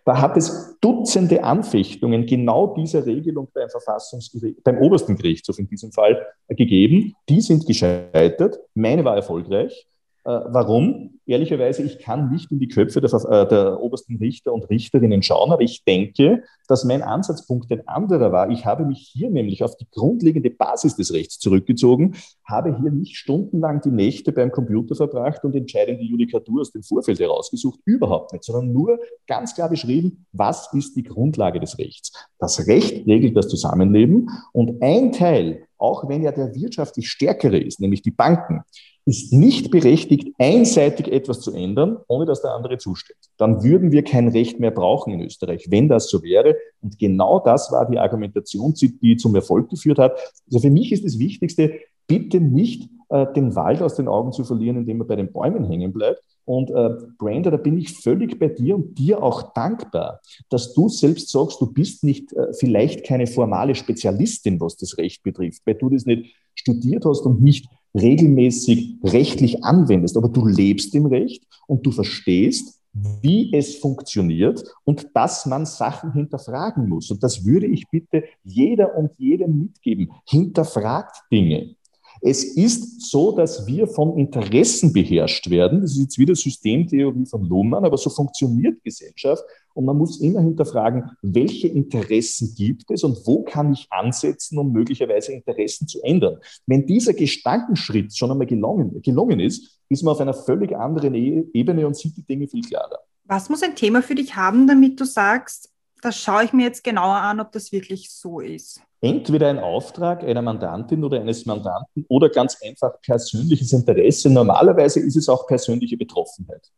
[0.05, 5.93] Da hat es Dutzende Anfechtungen genau dieser Regelung beim Verfassungsgericht, beim obersten Gerichtshof in diesem
[5.93, 7.15] Fall gegeben.
[7.29, 8.59] Die sind gescheitert.
[8.75, 9.87] Meine war erfolgreich.
[10.25, 11.20] Äh, warum?
[11.31, 15.53] Ehrlicherweise, ich kann nicht in die Köpfe der, äh, der, obersten Richter und Richterinnen schauen,
[15.53, 18.51] aber ich denke, dass mein Ansatzpunkt ein anderer war.
[18.51, 23.15] Ich habe mich hier nämlich auf die grundlegende Basis des Rechts zurückgezogen, habe hier nicht
[23.15, 28.43] stundenlang die Nächte beim Computer verbracht und entscheidende Judikatur aus dem Vorfeld herausgesucht, überhaupt nicht,
[28.43, 32.11] sondern nur ganz klar beschrieben, was ist die Grundlage des Rechts.
[32.41, 37.81] Das Recht regelt das Zusammenleben und ein Teil, auch wenn er der wirtschaftlich stärkere ist,
[37.81, 38.65] nämlich die Banken,
[39.07, 43.19] ist nicht berechtigt, einseitig etwas zu ändern, ohne dass der andere zustimmt.
[43.37, 46.57] Dann würden wir kein Recht mehr brauchen in Österreich, wenn das so wäre.
[46.83, 50.19] Und genau das war die Argumentation, die zum Erfolg geführt hat.
[50.47, 51.73] Also für mich ist das Wichtigste,
[52.07, 55.65] bitte nicht äh, den Wald aus den Augen zu verlieren, indem man bei den Bäumen
[55.65, 56.23] hängen bleibt.
[56.45, 60.89] Und äh, Brenda, da bin ich völlig bei dir und dir auch dankbar, dass du
[60.89, 65.77] selbst sagst, du bist nicht äh, vielleicht keine formale Spezialistin, was das Recht betrifft, weil
[65.77, 71.45] du das nicht studiert hast und nicht regelmäßig rechtlich anwendest, aber du lebst im Recht
[71.67, 77.11] und du verstehst, wie es funktioniert und dass man Sachen hinterfragen muss.
[77.11, 80.11] Und das würde ich bitte jeder und jedem mitgeben.
[80.27, 81.77] Hinterfragt Dinge.
[82.23, 85.81] Es ist so, dass wir von Interessen beherrscht werden.
[85.81, 89.43] Das ist jetzt wieder Systemtheorie von Luhmann, aber so funktioniert Gesellschaft.
[89.73, 94.73] Und man muss immer hinterfragen, welche Interessen gibt es und wo kann ich ansetzen, um
[94.73, 96.39] möglicherweise Interessen zu ändern.
[96.67, 101.45] Wenn dieser Gedankenschritt schon einmal gelungen, gelungen ist, ist man auf einer völlig anderen e-,
[101.55, 102.99] Ebene und sieht die Dinge viel klarer.
[103.25, 105.71] Was muss ein Thema für dich haben, damit du sagst,
[106.03, 108.81] das schaue ich mir jetzt genauer an, ob das wirklich so ist?
[109.01, 114.29] entweder ein Auftrag einer Mandantin oder eines Mandanten oder ganz einfach persönliches Interesse.
[114.31, 116.71] Normalerweise ist es auch persönliche Betroffenheit.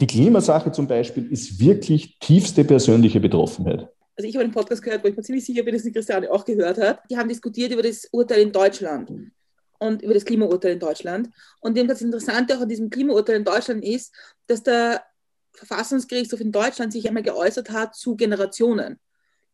[0.00, 3.88] Die Klimasache zum Beispiel ist wirklich tiefste persönliche Betroffenheit.
[4.16, 6.30] Also ich habe einen Podcast gehört, wo ich mir ziemlich sicher bin, dass die Christiane
[6.30, 7.00] auch gehört hat.
[7.08, 9.12] Die haben diskutiert über das Urteil in Deutschland
[9.78, 11.30] und über das Klimaurteil in Deutschland.
[11.60, 14.12] Und dem das Interessante auch an diesem Klimaurteil in Deutschland ist,
[14.48, 15.02] dass der
[15.52, 18.98] Verfassungsgerichtshof in Deutschland sich einmal geäußert hat zu Generationen.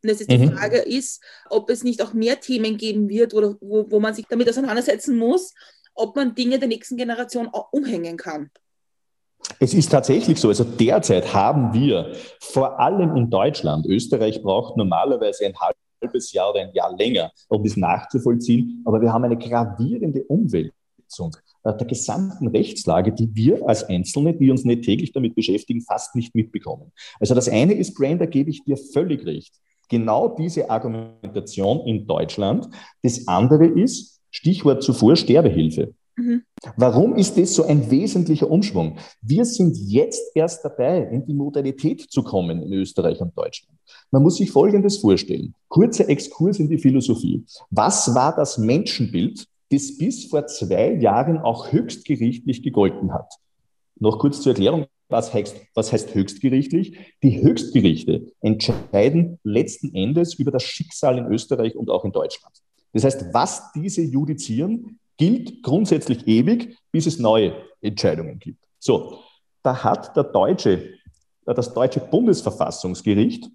[0.02, 0.42] Und jetzt mhm.
[0.42, 4.14] die Frage ist, ob es nicht auch mehr Themen geben wird, oder wo, wo man
[4.14, 5.54] sich damit auseinandersetzen muss,
[5.94, 8.50] ob man Dinge der nächsten Generation auch umhängen kann.
[9.60, 10.48] Es ist tatsächlich so.
[10.48, 15.54] Also derzeit haben wir vor allem in Deutschland, Österreich braucht normalerweise ein
[16.00, 21.34] halbes Jahr oder ein Jahr länger, um das nachzuvollziehen, aber wir haben eine gravierende Umwälzung
[21.64, 26.34] der gesamten Rechtslage, die wir als Einzelne, die uns nicht täglich damit beschäftigen, fast nicht
[26.34, 26.92] mitbekommen.
[27.20, 29.54] Also das eine ist, Brain, da gebe ich dir völlig recht
[29.88, 32.68] genau diese Argumentation in Deutschland.
[33.02, 35.94] Das andere ist, Stichwort zuvor, Sterbehilfe.
[36.16, 36.42] Mhm.
[36.76, 38.98] Warum ist das so ein wesentlicher Umschwung?
[39.22, 43.78] Wir sind jetzt erst dabei, in die Modalität zu kommen in Österreich und Deutschland.
[44.10, 45.54] Man muss sich Folgendes vorstellen.
[45.68, 47.44] Kurzer Exkurs in die Philosophie.
[47.70, 53.32] Was war das Menschenbild, das bis vor zwei Jahren auch höchstgerichtlich gegolten hat?
[54.00, 54.86] Noch kurz zur Erklärung.
[55.08, 56.98] Was heißt, was heißt höchstgerichtlich?
[57.22, 62.54] Die Höchstgerichte entscheiden letzten Endes über das Schicksal in Österreich und auch in Deutschland.
[62.92, 68.64] Das heißt, was diese judizieren, gilt grundsätzlich ewig, bis es neue Entscheidungen gibt.
[68.78, 69.20] So,
[69.62, 70.94] da hat der deutsche,
[71.44, 73.50] das deutsche Bundesverfassungsgericht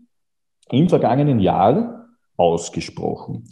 [0.69, 3.47] im vergangenen Jahr ausgesprochen.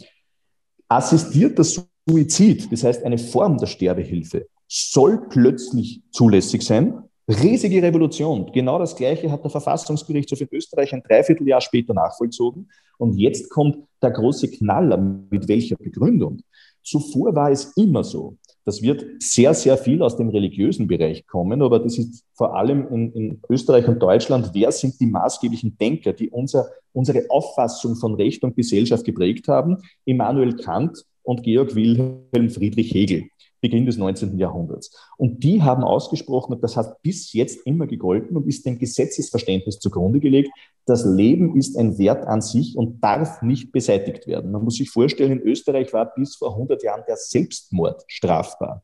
[0.88, 1.64] Assistierter
[2.06, 8.50] Suizid, das heißt eine Form der Sterbehilfe, soll plötzlich zulässig sein, Riesige Revolution.
[8.52, 12.68] Genau das Gleiche hat der Verfassungsgerichtshof in Österreich ein Dreivierteljahr später nachvollzogen.
[12.98, 14.96] Und jetzt kommt der große Knaller.
[15.30, 16.40] Mit welcher Begründung?
[16.82, 18.36] Zuvor war es immer so.
[18.64, 22.86] Das wird sehr, sehr viel aus dem religiösen Bereich kommen, aber das ist vor allem
[22.88, 28.14] in, in Österreich und Deutschland, wer sind die maßgeblichen Denker, die unser, unsere Auffassung von
[28.14, 29.78] Recht und Gesellschaft geprägt haben?
[30.04, 33.24] Immanuel Kant und Georg Wilhelm Friedrich Hegel.
[33.62, 34.38] Beginn des 19.
[34.38, 34.90] Jahrhunderts.
[35.16, 39.78] Und die haben ausgesprochen, und das hat bis jetzt immer gegolten und ist dem Gesetzesverständnis
[39.78, 40.50] zugrunde gelegt,
[40.84, 44.50] das Leben ist ein Wert an sich und darf nicht beseitigt werden.
[44.50, 48.82] Man muss sich vorstellen, in Österreich war bis vor 100 Jahren der Selbstmord strafbar.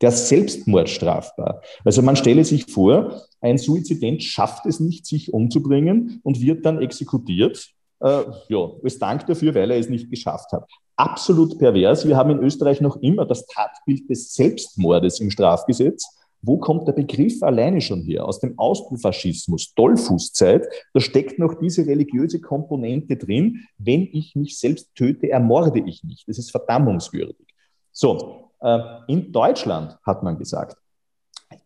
[0.00, 1.60] Der Selbstmord strafbar.
[1.84, 6.80] Also man stelle sich vor, ein Suizident schafft es nicht, sich umzubringen und wird dann
[6.80, 7.68] exekutiert
[7.98, 10.70] äh, ja, als Dank dafür, weil er es nicht geschafft hat
[11.00, 12.06] absolut pervers.
[12.06, 16.04] Wir haben in Österreich noch immer das Tatbild des Selbstmordes im Strafgesetz.
[16.42, 18.26] Wo kommt der Begriff alleine schon her?
[18.26, 23.66] Aus dem Austrofaschismus, Dollfußzeit, da steckt noch diese religiöse Komponente drin.
[23.78, 26.28] Wenn ich mich selbst töte, ermorde ich nicht.
[26.28, 27.46] Das ist verdammungswürdig.
[27.92, 28.78] So, äh,
[29.08, 30.76] in Deutschland hat man gesagt,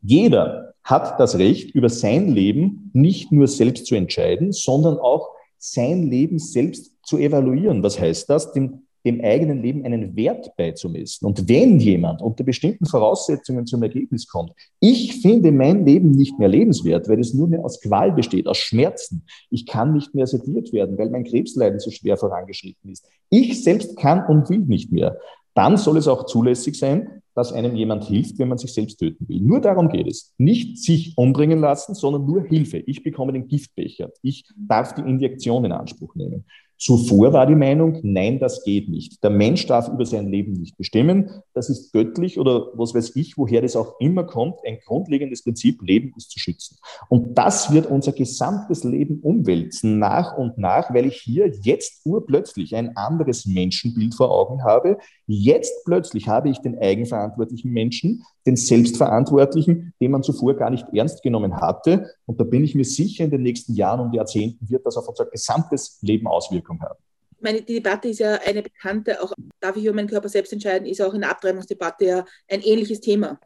[0.00, 6.08] jeder hat das Recht, über sein Leben nicht nur selbst zu entscheiden, sondern auch sein
[6.08, 7.82] Leben selbst zu evaluieren.
[7.82, 8.52] Was heißt das?
[8.52, 11.26] Dem dem eigenen Leben einen Wert beizumessen.
[11.26, 16.48] Und wenn jemand unter bestimmten Voraussetzungen zum Ergebnis kommt, ich finde mein Leben nicht mehr
[16.48, 20.72] lebenswert, weil es nur mehr aus Qual besteht, aus Schmerzen, ich kann nicht mehr sediert
[20.72, 25.18] werden, weil mein Krebsleiden so schwer vorangeschritten ist, ich selbst kann und will nicht mehr,
[25.54, 29.28] dann soll es auch zulässig sein, dass einem jemand hilft, wenn man sich selbst töten
[29.28, 29.40] will.
[29.40, 30.32] Nur darum geht es.
[30.38, 32.78] Nicht sich umbringen lassen, sondern nur Hilfe.
[32.78, 34.10] Ich bekomme den Giftbecher.
[34.22, 36.44] Ich darf die Injektion in Anspruch nehmen.
[36.76, 39.22] Zuvor war die Meinung, nein, das geht nicht.
[39.22, 41.30] Der Mensch darf über sein Leben nicht bestimmen.
[41.54, 44.58] Das ist göttlich oder was weiß ich, woher das auch immer kommt.
[44.66, 46.76] Ein grundlegendes Prinzip, Leben ist zu schützen.
[47.08, 52.74] Und das wird unser gesamtes Leben umwälzen, nach und nach, weil ich hier jetzt urplötzlich
[52.74, 54.98] ein anderes Menschenbild vor Augen habe.
[55.26, 61.22] Jetzt plötzlich habe ich den eigenverantwortlichen Menschen, den Selbstverantwortlichen, den man zuvor gar nicht ernst
[61.22, 62.10] genommen hatte.
[62.26, 65.08] Und da bin ich mir sicher, in den nächsten Jahren und Jahrzehnten wird das auf
[65.08, 66.98] unser gesamtes Leben Auswirkungen haben.
[67.40, 70.86] meine, die Debatte ist ja eine bekannte, auch darf ich über meinen Körper selbst entscheiden,
[70.86, 73.40] ist auch in der Abtreibungsdebatte ja ein ähnliches Thema.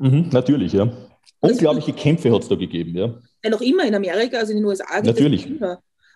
[0.00, 0.90] Mhm, natürlich, ja.
[1.40, 3.20] Unglaubliche Kämpfe hat es da gegeben, ja.
[3.44, 3.50] ja.
[3.50, 5.00] Noch immer in Amerika, also in den USA.
[5.02, 5.48] Natürlich.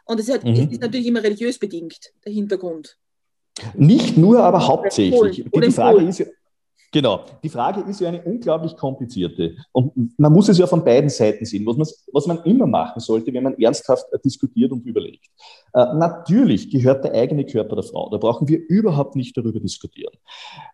[0.08, 0.52] Und es, hat, mhm.
[0.52, 2.96] es ist natürlich immer religiös bedingt, der Hintergrund.
[3.74, 5.44] Nicht nur, aber hauptsächlich.
[5.54, 6.26] Die, Frage ist ja,
[6.92, 7.24] Genau.
[7.42, 9.56] Die Frage ist ja eine unglaublich komplizierte.
[9.72, 13.00] Und man muss es ja von beiden Seiten sehen, was man, was man immer machen
[13.00, 15.26] sollte, wenn man ernsthaft diskutiert und überlegt.
[15.74, 18.08] Äh, natürlich gehört der eigene Körper der Frau.
[18.10, 20.14] Da brauchen wir überhaupt nicht darüber diskutieren.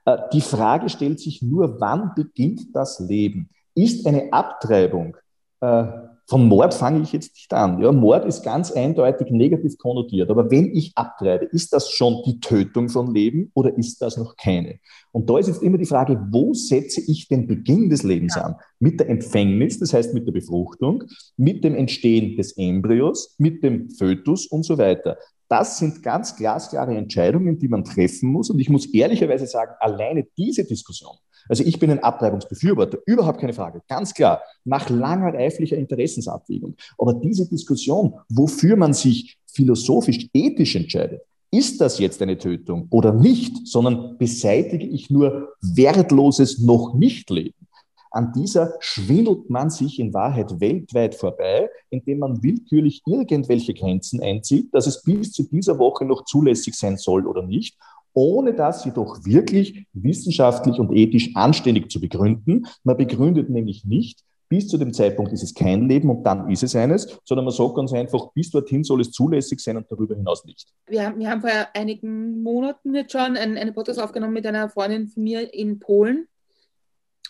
[0.05, 3.51] Äh, die Frage stellt sich nur, wann beginnt das Leben?
[3.75, 5.17] Ist eine Abtreibung
[5.61, 5.85] äh,
[6.27, 7.81] von Mord fange ich jetzt nicht an.
[7.83, 10.31] Ja, Mord ist ganz eindeutig negativ konnotiert.
[10.31, 14.37] Aber wenn ich abtreibe, ist das schon die Tötung von Leben oder ist das noch
[14.37, 14.79] keine?
[15.11, 18.43] Und da ist jetzt immer die Frage, wo setze ich den Beginn des Lebens ja.
[18.43, 18.55] an?
[18.79, 21.05] Mit der Empfängnis, das heißt mit der Befruchtung,
[21.37, 25.19] mit dem Entstehen des Embryos, mit dem Fötus und so weiter.
[25.53, 28.49] Das sind ganz glasklare Entscheidungen, die man treffen muss.
[28.49, 31.17] Und ich muss ehrlicherweise sagen, alleine diese Diskussion
[31.49, 36.77] also ich bin ein Abtreibungsbefürworter, überhaupt keine Frage, ganz klar, nach langer reiflicher Interessensabwägung.
[36.97, 43.13] Aber diese Diskussion, wofür man sich philosophisch, ethisch entscheidet, ist das jetzt eine Tötung oder
[43.13, 47.67] nicht, sondern beseitige ich nur wertloses noch nicht Leben.
[48.13, 54.69] An dieser schwindelt man sich in Wahrheit weltweit vorbei, indem man willkürlich irgendwelche Grenzen einzieht,
[54.73, 57.77] dass es bis zu dieser Woche noch zulässig sein soll oder nicht
[58.15, 62.67] ohne das jedoch wirklich wissenschaftlich und ethisch anständig zu begründen.
[62.85, 66.63] Man begründet nämlich nicht, bis zu dem Zeitpunkt ist es kein Leben und dann ist
[66.63, 70.15] es eines, sondern man sagt ganz einfach, bis dorthin soll es zulässig sein und darüber
[70.15, 70.69] hinaus nicht.
[70.89, 74.69] Wir haben, wir haben vor einigen Monaten jetzt schon einen, eine Podcast aufgenommen mit einer
[74.69, 76.29] Freundin von mir in Polen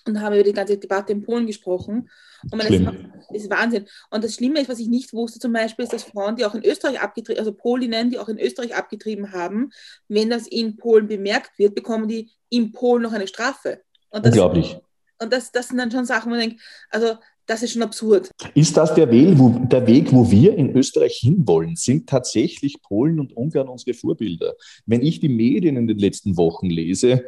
[0.07, 2.11] und haben über die ganze Debatte in Polen gesprochen.
[2.51, 3.87] Und man, das ist Wahnsinn.
[4.11, 6.55] Und das Schlimme ist, was ich nicht wusste zum Beispiel, ist, dass Frauen, die auch
[6.55, 9.71] in Österreich abgetrieben, also Polinnen, die auch in Österreich abgetrieben haben,
[10.09, 13.83] wenn das in Polen bemerkt wird, bekommen die in Polen noch eine Strafe.
[14.11, 14.79] Und das, Unglaublich.
[15.21, 17.15] Und das, das sind dann schon Sachen, wo man denkt, also
[17.47, 18.31] das ist schon absurd.
[18.55, 21.77] Ist das der Weg, wo, der Weg, wo wir in Österreich hinwollen?
[21.77, 24.55] Sind tatsächlich Polen und Ungarn unsere Vorbilder?
[24.87, 27.25] Wenn ich die Medien in den letzten Wochen lese,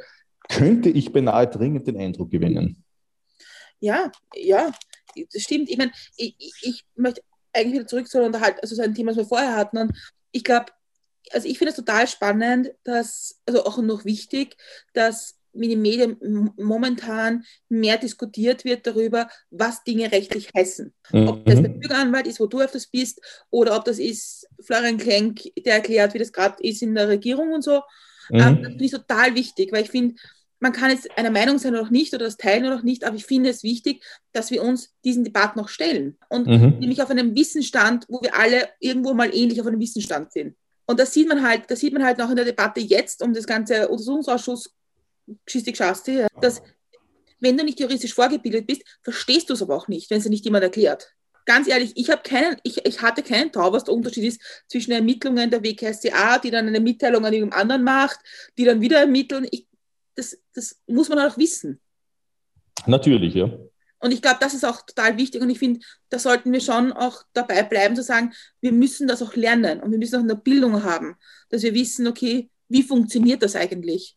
[0.48, 2.84] könnte ich beinahe dringend den Eindruck gewinnen.
[3.80, 4.72] Ja, ja,
[5.32, 5.70] das stimmt.
[5.70, 7.22] Ich meine, ich, ich, möchte
[7.52, 9.78] eigentlich wieder zurück zu unterhalten, also so ein Thema, was wir vorher hatten.
[9.78, 9.92] Und
[10.32, 10.66] ich glaube,
[11.32, 14.56] also ich finde es total spannend, dass, also auch noch wichtig,
[14.92, 20.92] dass mit den Medien momentan mehr diskutiert wird darüber, was Dinge rechtlich heißen.
[21.12, 21.28] Mhm.
[21.28, 23.20] Ob das der Bürgeranwalt ist, wo du öfters bist,
[23.50, 27.52] oder ob das ist Florian Klenk, der erklärt, wie das gerade ist in der Regierung
[27.52, 27.82] und so.
[28.30, 28.40] Mhm.
[28.40, 30.14] Ähm, das finde ich total wichtig, weil ich finde,
[30.60, 33.04] man kann jetzt einer Meinung sein oder auch nicht oder das teilen oder auch nicht,
[33.04, 34.02] aber ich finde es wichtig,
[34.32, 36.16] dass wir uns diesen Debatten noch stellen.
[36.28, 36.78] Und mhm.
[36.78, 40.56] nämlich auf einem Wissensstand, wo wir alle irgendwo mal ähnlich auf einem Wissensstand sind.
[40.86, 43.32] Und das sieht man halt, das sieht man halt noch in der Debatte jetzt um
[43.32, 44.70] das ganze Untersuchungsausschuss
[45.46, 46.62] Geschichte Schaste, dass
[47.40, 50.30] wenn du nicht juristisch vorgebildet bist, verstehst du es aber auch nicht, wenn es dir
[50.30, 51.14] nicht jemand erklärt.
[51.44, 55.50] Ganz ehrlich, ich, keinen, ich, ich hatte keinen Tau, was der Unterschied ist zwischen Ermittlungen
[55.50, 58.18] der WKStA, die dann eine Mitteilung an irgendeinem anderen macht,
[58.56, 59.46] die dann wieder ermitteln.
[59.50, 59.66] Ich,
[60.14, 61.80] das, das muss man auch wissen.
[62.86, 63.50] Natürlich, ja.
[64.04, 65.40] Und ich glaube, das ist auch total wichtig.
[65.40, 65.80] Und ich finde,
[66.10, 69.90] da sollten wir schon auch dabei bleiben, zu sagen, wir müssen das auch lernen und
[69.90, 71.16] wir müssen auch eine Bildung haben,
[71.48, 74.16] dass wir wissen, okay, wie funktioniert das eigentlich?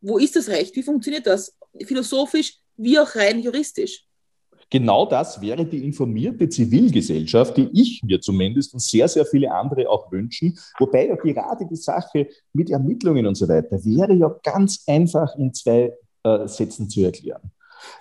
[0.00, 0.76] Wo ist das Recht?
[0.76, 1.56] Wie funktioniert das?
[1.84, 4.04] Philosophisch wie auch rein juristisch.
[4.74, 9.88] Genau das wäre die informierte Zivilgesellschaft, die ich mir zumindest und sehr, sehr viele andere
[9.88, 10.58] auch wünschen.
[10.80, 15.54] Wobei ja gerade die Sache mit Ermittlungen und so weiter wäre ja ganz einfach in
[15.54, 15.92] zwei
[16.24, 17.52] äh, Sätzen zu erklären.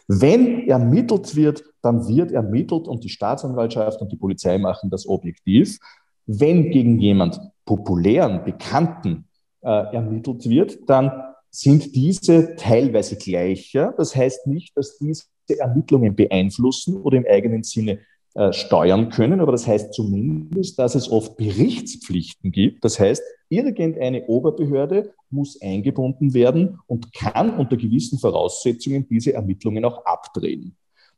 [0.08, 5.78] Wenn ermittelt wird, dann wird ermittelt und die Staatsanwaltschaft und die Polizei machen das objektiv.
[6.26, 9.28] Wenn gegen jemand populären, bekannten
[9.62, 11.12] äh, ermittelt wird, dann
[11.52, 13.94] sind diese teilweise gleicher.
[13.96, 18.00] Das heißt nicht, dass diese Ermittlungen beeinflussen oder im eigenen Sinne
[18.36, 22.84] äh, steuern können, aber das heißt zumindest, dass es oft Berichtspflichten gibt.
[22.84, 30.06] Das heißt, irgendeine Oberbehörde muss eingebunden werden und kann unter gewissen Voraussetzungen diese Ermittlungen auch
[30.06, 30.76] abdrehen.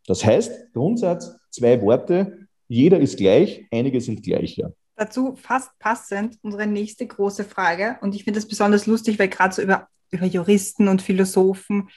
[0.08, 4.74] Das heißt, Grundsatz, zwei Worte, jeder ist gleich, einige sind gleicher.
[4.98, 7.98] Dazu fast passend unsere nächste große Frage.
[8.02, 11.90] Und ich finde das besonders lustig, weil gerade so über über Juristen und Philosophen,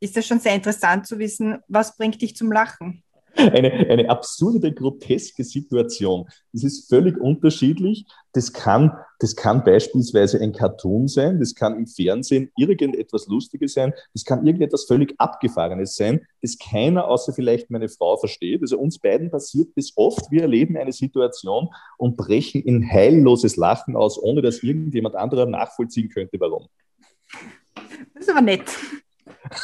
[0.00, 3.02] ist das schon sehr interessant zu wissen, was bringt dich zum Lachen?
[3.38, 6.26] eine, eine absurde, groteske Situation.
[6.52, 8.06] Das ist völlig unterschiedlich.
[8.32, 13.92] Das kann, das kann beispielsweise ein Cartoon sein, das kann im Fernsehen irgendetwas Lustiges sein,
[14.12, 18.60] das kann irgendetwas völlig Abgefahrenes sein, das keiner außer vielleicht meine Frau versteht.
[18.60, 23.96] Also uns beiden passiert das oft, wir erleben eine Situation und brechen in heilloses Lachen
[23.96, 26.66] aus, ohne dass irgendjemand anderer nachvollziehen könnte, warum.
[28.14, 28.64] Das ist aber nett.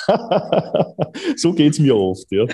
[1.37, 2.47] so geht es mir oft, ja.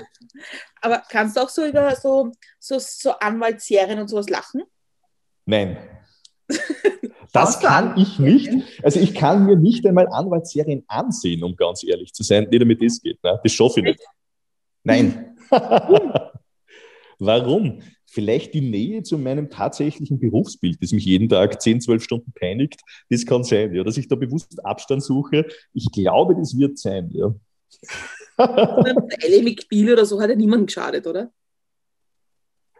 [0.81, 4.63] Aber kannst du auch so über so, so, so Anwaltsserien und sowas lachen?
[5.45, 5.77] Nein.
[7.33, 8.49] Das kann ich nicht.
[8.83, 12.81] Also ich kann mir nicht einmal Anwaltsserien ansehen, um ganz ehrlich zu sein, nicht damit
[12.81, 13.23] das geht.
[13.23, 13.39] Ne?
[13.41, 13.99] Das schaffe ich nicht.
[14.83, 15.37] Nein.
[17.21, 17.83] Warum?
[18.07, 22.81] Vielleicht die Nähe zu meinem tatsächlichen Berufsbild, das mich jeden Tag 10, 12 Stunden peinigt.
[23.09, 25.45] Das kann sein, ja, dass ich da bewusst Abstand suche.
[25.71, 27.33] Ich glaube, das wird sein, ja.
[29.19, 31.31] Ellie McBeal oder so hat ja niemandem geschadet, oder?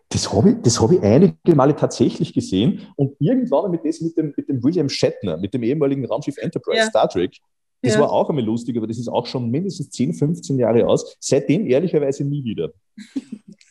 [0.09, 4.33] Das habe ich, hab ich einige Male tatsächlich gesehen und irgendwann ich das mit dem,
[4.35, 6.85] mit dem William Shatner, mit dem ehemaligen Raumschiff Enterprise, ja.
[6.87, 7.37] Star Trek.
[7.83, 8.01] Das ja.
[8.01, 11.15] war auch einmal lustig, aber das ist auch schon mindestens 10, 15 Jahre aus.
[11.19, 12.71] Seitdem ehrlicherweise nie wieder.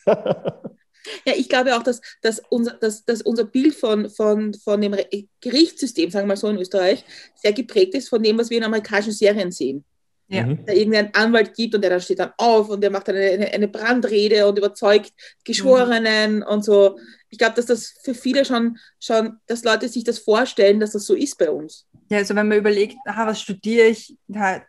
[1.25, 4.95] Ja, ich glaube auch, dass, dass, unser, dass, dass unser Bild von, von, von dem
[5.41, 7.03] Gerichtssystem, sagen wir mal so in Österreich,
[7.35, 9.83] sehr geprägt ist von dem, was wir in amerikanischen Serien sehen.
[10.27, 10.45] Ja.
[10.45, 10.65] Mhm.
[10.65, 13.51] Da irgendeinen Anwalt gibt und der dann steht dann auf und der macht dann eine,
[13.51, 15.11] eine Brandrede und überzeugt
[15.43, 16.43] Geschworenen mhm.
[16.43, 16.97] und so.
[17.29, 21.05] Ich glaube, dass das für viele schon, schon, dass Leute sich das vorstellen, dass das
[21.05, 21.85] so ist bei uns.
[22.09, 24.15] Ja, also wenn man überlegt, aha, was studiere ich,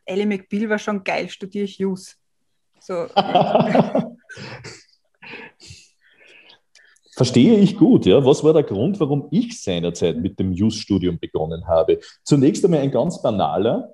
[0.05, 2.17] Ellie McBeal war schon geil, studiere ich Jus.
[2.81, 3.07] So.
[7.15, 8.25] Verstehe ich gut, ja.
[8.25, 12.01] Was war der Grund, warum ich seinerzeit mit dem Jus-Studium begonnen habe?
[12.25, 13.93] Zunächst einmal ein ganz banaler.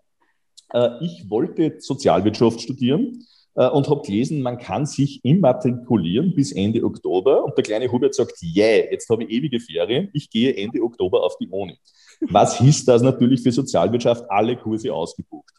[0.73, 6.85] Äh, ich wollte Sozialwirtschaft studieren äh, und habe gelesen, man kann sich immatrikulieren bis Ende
[6.85, 7.45] Oktober.
[7.45, 11.25] Und der kleine Hubert sagt, yeah, jetzt habe ich ewige Ferien, ich gehe Ende Oktober
[11.25, 11.77] auf die Uni.
[12.21, 14.31] Was hieß das natürlich für Sozialwirtschaft?
[14.31, 15.53] Alle Kurse ausgebucht.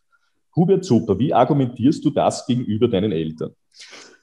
[0.56, 3.52] Hubert, super, wie argumentierst du das gegenüber deinen Eltern?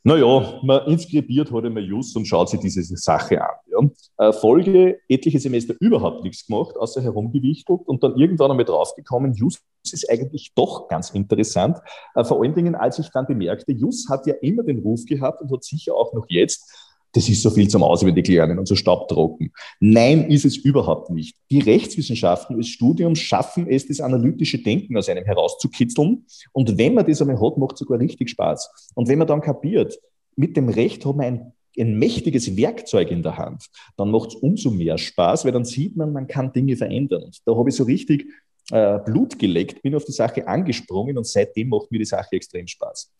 [0.07, 3.90] Naja, man inskribiert halt einmal Just und schaut sich diese Sache an.
[4.16, 4.30] Ja.
[4.30, 10.09] Folge etliche Semester überhaupt nichts gemacht, außer herumgewichtelt und dann irgendwann einmal draufgekommen, Just ist
[10.09, 11.78] eigentlich doch ganz interessant.
[12.14, 15.40] Äh, vor allen Dingen, als ich dann bemerkte, Just hat ja immer den Ruf gehabt
[15.40, 16.86] und hat sicher auch noch jetzt,
[17.16, 19.50] das ist so viel zum auswendig lernen und so staubtrocken.
[19.80, 21.34] Nein, ist es überhaupt nicht.
[21.50, 26.26] Die Rechtswissenschaften als Studium schaffen es, das analytische Denken aus einem herauszukitzeln.
[26.52, 28.92] Und wenn man das einmal hat, macht es sogar richtig Spaß.
[28.94, 29.98] Und wenn man dann kapiert,
[30.36, 33.64] mit dem Recht hat man ein, ein mächtiges Werkzeug in der Hand,
[33.96, 37.22] dann macht es umso mehr Spaß, weil dann sieht man, man kann Dinge verändern.
[37.22, 38.26] Und da habe ich so richtig
[38.70, 42.66] äh, Blut geleckt, bin auf die Sache angesprungen und seitdem macht mir die Sache extrem
[42.66, 43.10] Spaß.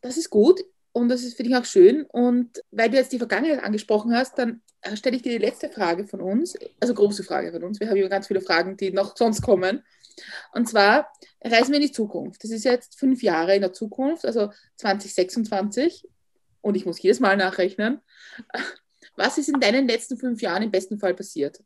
[0.00, 0.60] Das ist gut.
[0.92, 2.04] Und das ist, finde ich, auch schön.
[2.04, 4.60] Und weil du jetzt die Vergangenheit angesprochen hast, dann
[4.94, 7.80] stelle ich dir die letzte Frage von uns, also große Frage von uns.
[7.80, 9.82] Wir haben ja ganz viele Fragen, die noch sonst kommen.
[10.52, 11.10] Und zwar
[11.42, 12.44] reisen wir in die Zukunft.
[12.44, 16.08] Das ist jetzt fünf Jahre in der Zukunft, also 2026.
[16.60, 18.00] Und ich muss jedes Mal nachrechnen.
[19.16, 21.62] Was ist in deinen letzten fünf Jahren im besten Fall passiert?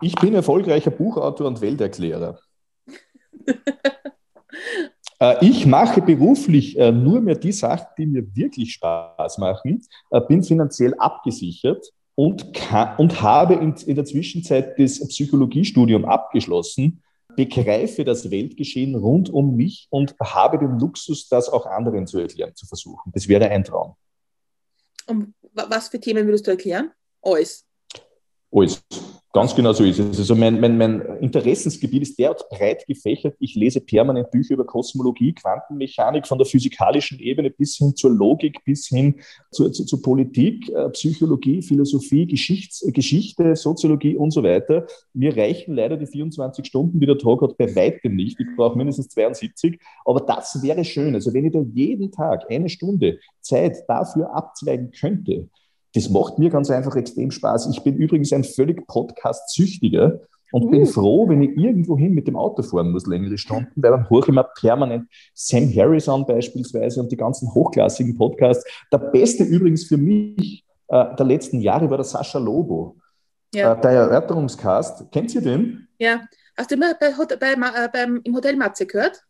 [0.00, 2.40] Ich bin erfolgreicher Buchautor und Welterklärer.
[5.22, 10.20] Äh, ich mache beruflich äh, nur mehr die Sachen, die mir wirklich Spaß machen, äh,
[10.20, 17.02] bin finanziell abgesichert und, kann, und habe in, in der Zwischenzeit das Psychologiestudium abgeschlossen,
[17.36, 22.54] begreife das Weltgeschehen rund um mich und habe den Luxus, das auch anderen zu erklären,
[22.56, 23.12] zu versuchen.
[23.14, 23.94] Das wäre ein Traum.
[25.06, 26.90] Und was für Themen würdest du erklären?
[27.22, 27.64] Alles.
[28.52, 28.84] Alles.
[29.34, 30.18] Ganz genau so ist es.
[30.18, 33.34] Also mein, mein, mein Interessensgebiet ist derart breit gefächert.
[33.38, 38.62] Ich lese permanent Bücher über Kosmologie, Quantenmechanik, von der physikalischen Ebene bis hin zur Logik,
[38.66, 39.14] bis hin
[39.50, 44.86] zur, zur, zur Politik, äh, Psychologie, Philosophie, Geschichts, Geschichte, Soziologie und so weiter.
[45.14, 48.38] Mir reichen leider die 24 Stunden, die der Tag hat, bei weitem nicht.
[48.38, 49.80] Ich brauche mindestens 72.
[50.04, 51.14] Aber das wäre schön.
[51.14, 55.48] Also wenn ich da jeden Tag eine Stunde Zeit dafür abzweigen könnte,
[55.94, 57.68] das macht mir ganz einfach extrem Spaß.
[57.70, 60.20] Ich bin übrigens ein völlig Podcast-Süchtiger
[60.52, 60.70] und uh.
[60.70, 64.08] bin froh, wenn ich irgendwo hin mit dem Auto fahren muss, längere Stunden, weil dann
[64.08, 68.64] höre ich immer permanent Sam Harris an beispielsweise und die ganzen hochklassigen Podcasts.
[68.92, 72.96] Der beste übrigens für mich äh, der letzten Jahre war der Sascha Lobo.
[73.54, 73.74] Ja.
[73.74, 75.10] Äh, der Erörterungscast.
[75.12, 75.88] Kennt ihr den?
[75.98, 76.22] Ja.
[76.56, 79.22] Hast du immer bei, bei, bei, beim, im Hotel Matze gehört?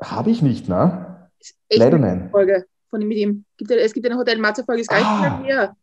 [0.00, 1.28] Habe ich nicht, ne?
[1.68, 2.30] Leider nein.
[2.30, 3.44] Folge von mit ihm.
[3.58, 5.76] es gibt eine Hotel gar nicht ah, mehr.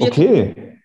[0.00, 0.76] Okay.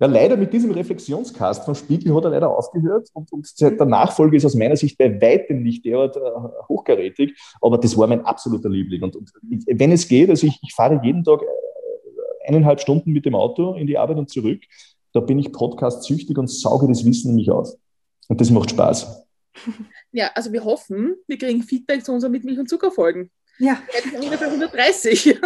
[0.00, 4.36] Ja, leider mit diesem Reflexionscast vom Spiegel hat er leider aufgehört und, und der Nachfolge
[4.36, 6.20] ist aus meiner Sicht bei weitem nicht derart äh,
[6.68, 9.04] hochkarätig, aber das war mein absoluter Liebling.
[9.04, 9.30] Und, und
[9.66, 13.74] wenn es geht, also ich, ich fahre jeden Tag äh, eineinhalb Stunden mit dem Auto
[13.74, 14.60] in die Arbeit und zurück,
[15.12, 17.72] da bin ich podcast-süchtig und sauge das Wissen in mich auf.
[18.28, 19.26] Und das macht Spaß.
[20.16, 23.32] Ja, also wir hoffen, wir kriegen Feedback zu unseren Mit Milch und Zucker Folgen.
[23.58, 23.80] Ja.
[24.20, 25.26] Ungefähr 130.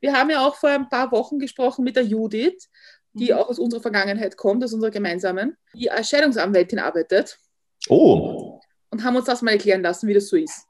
[0.00, 2.68] Wir haben ja auch vor ein paar Wochen gesprochen mit der Judith,
[3.12, 3.38] die mhm.
[3.38, 7.38] auch aus unserer Vergangenheit kommt, aus unserer gemeinsamen, die als Scheidungsanwältin arbeitet.
[7.88, 8.60] Oh.
[8.90, 10.66] Und haben uns das mal erklären lassen, wie das so ist.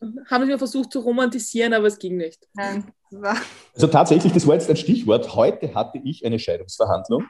[0.00, 2.46] Und haben wir versucht zu romantisieren, aber es ging nicht.
[2.54, 2.92] Nein.
[3.74, 5.34] Also tatsächlich, das war jetzt ein Stichwort.
[5.34, 7.26] Heute hatte ich eine Scheidungsverhandlung,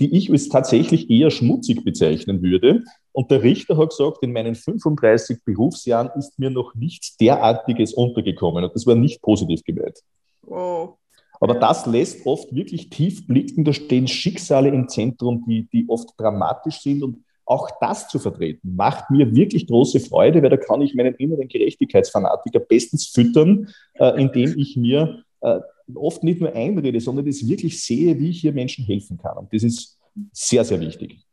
[0.00, 2.84] die ich als tatsächlich eher schmutzig bezeichnen würde.
[3.12, 8.64] Und der Richter hat gesagt, in meinen 35 Berufsjahren ist mir noch nichts derartiges untergekommen.
[8.64, 9.98] Und das war nicht positiv gemeint.
[10.42, 10.98] Wow.
[11.40, 13.64] Aber das lässt oft wirklich tief blicken.
[13.64, 17.02] Da stehen Schicksale im Zentrum, die, die oft dramatisch sind.
[17.02, 21.14] Und auch das zu vertreten, macht mir wirklich große Freude, weil da kann ich meinen
[21.14, 27.82] inneren Gerechtigkeitsfanatiker bestens füttern, äh, indem ich mir oft nicht nur einrede, sondern das wirklich
[27.82, 29.38] sehe, wie ich hier Menschen helfen kann.
[29.38, 29.98] Und das ist
[30.32, 31.24] sehr, sehr wichtig.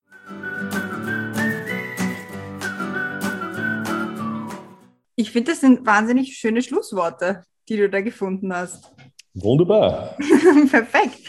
[5.15, 8.91] Ich finde, das sind wahnsinnig schöne Schlussworte, die du da gefunden hast.
[9.33, 10.17] Wunderbar.
[10.69, 11.19] Perfekt.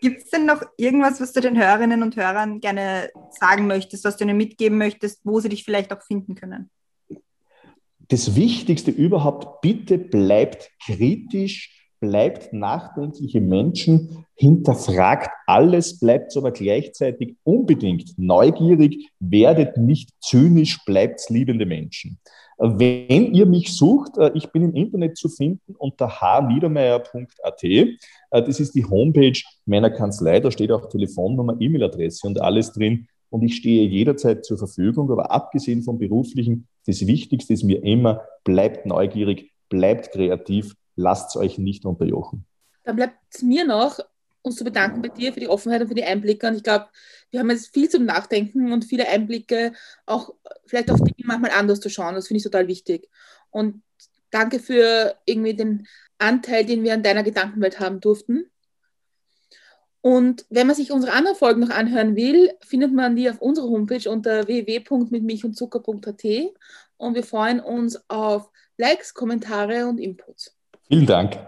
[0.00, 4.16] Gibt es denn noch irgendwas, was du den Hörerinnen und Hörern gerne sagen möchtest, was
[4.16, 6.70] du ihnen mitgeben möchtest, wo sie dich vielleicht auch finden können?
[8.08, 18.18] Das Wichtigste überhaupt, bitte bleibt kritisch, bleibt nachdenkliche Menschen, hinterfragt alles, bleibt aber gleichzeitig unbedingt
[18.18, 22.18] neugierig, werdet nicht zynisch, bleibt liebende Menschen.
[22.58, 27.62] Wenn ihr mich sucht, äh, ich bin im Internet zu finden unter hniedermeier.at.
[27.62, 27.96] Äh,
[28.30, 30.40] das ist die Homepage meiner Kanzlei.
[30.40, 33.08] Da steht auch Telefonnummer, E-Mail-Adresse und alles drin.
[33.28, 35.10] Und ich stehe jederzeit zur Verfügung.
[35.10, 41.58] Aber abgesehen vom Beruflichen, das Wichtigste ist mir immer, bleibt neugierig, bleibt kreativ, lasst euch
[41.58, 42.44] nicht unterjochen.
[42.84, 44.00] Dann bleibt es mir noch,
[44.42, 46.46] uns zu bedanken bei dir für die Offenheit und für die Einblicke.
[46.46, 46.86] Und ich glaube,
[47.30, 49.72] wir haben jetzt viel zum Nachdenken und viele Einblicke,
[50.06, 50.34] auch
[50.66, 52.14] vielleicht auf Dinge manchmal anders zu schauen.
[52.14, 53.08] Das finde ich total wichtig.
[53.50, 53.82] Und
[54.30, 55.86] danke für irgendwie den
[56.18, 58.50] Anteil, den wir an deiner Gedankenwelt haben durften.
[60.00, 63.66] Und wenn man sich unsere anderen Folgen noch anhören will, findet man die auf unserer
[63.66, 66.24] Homepage unter www.mitmilchundzucker.at
[66.96, 70.55] und wir freuen uns auf Likes, Kommentare und Inputs.
[70.88, 71.38] Vielen Dank.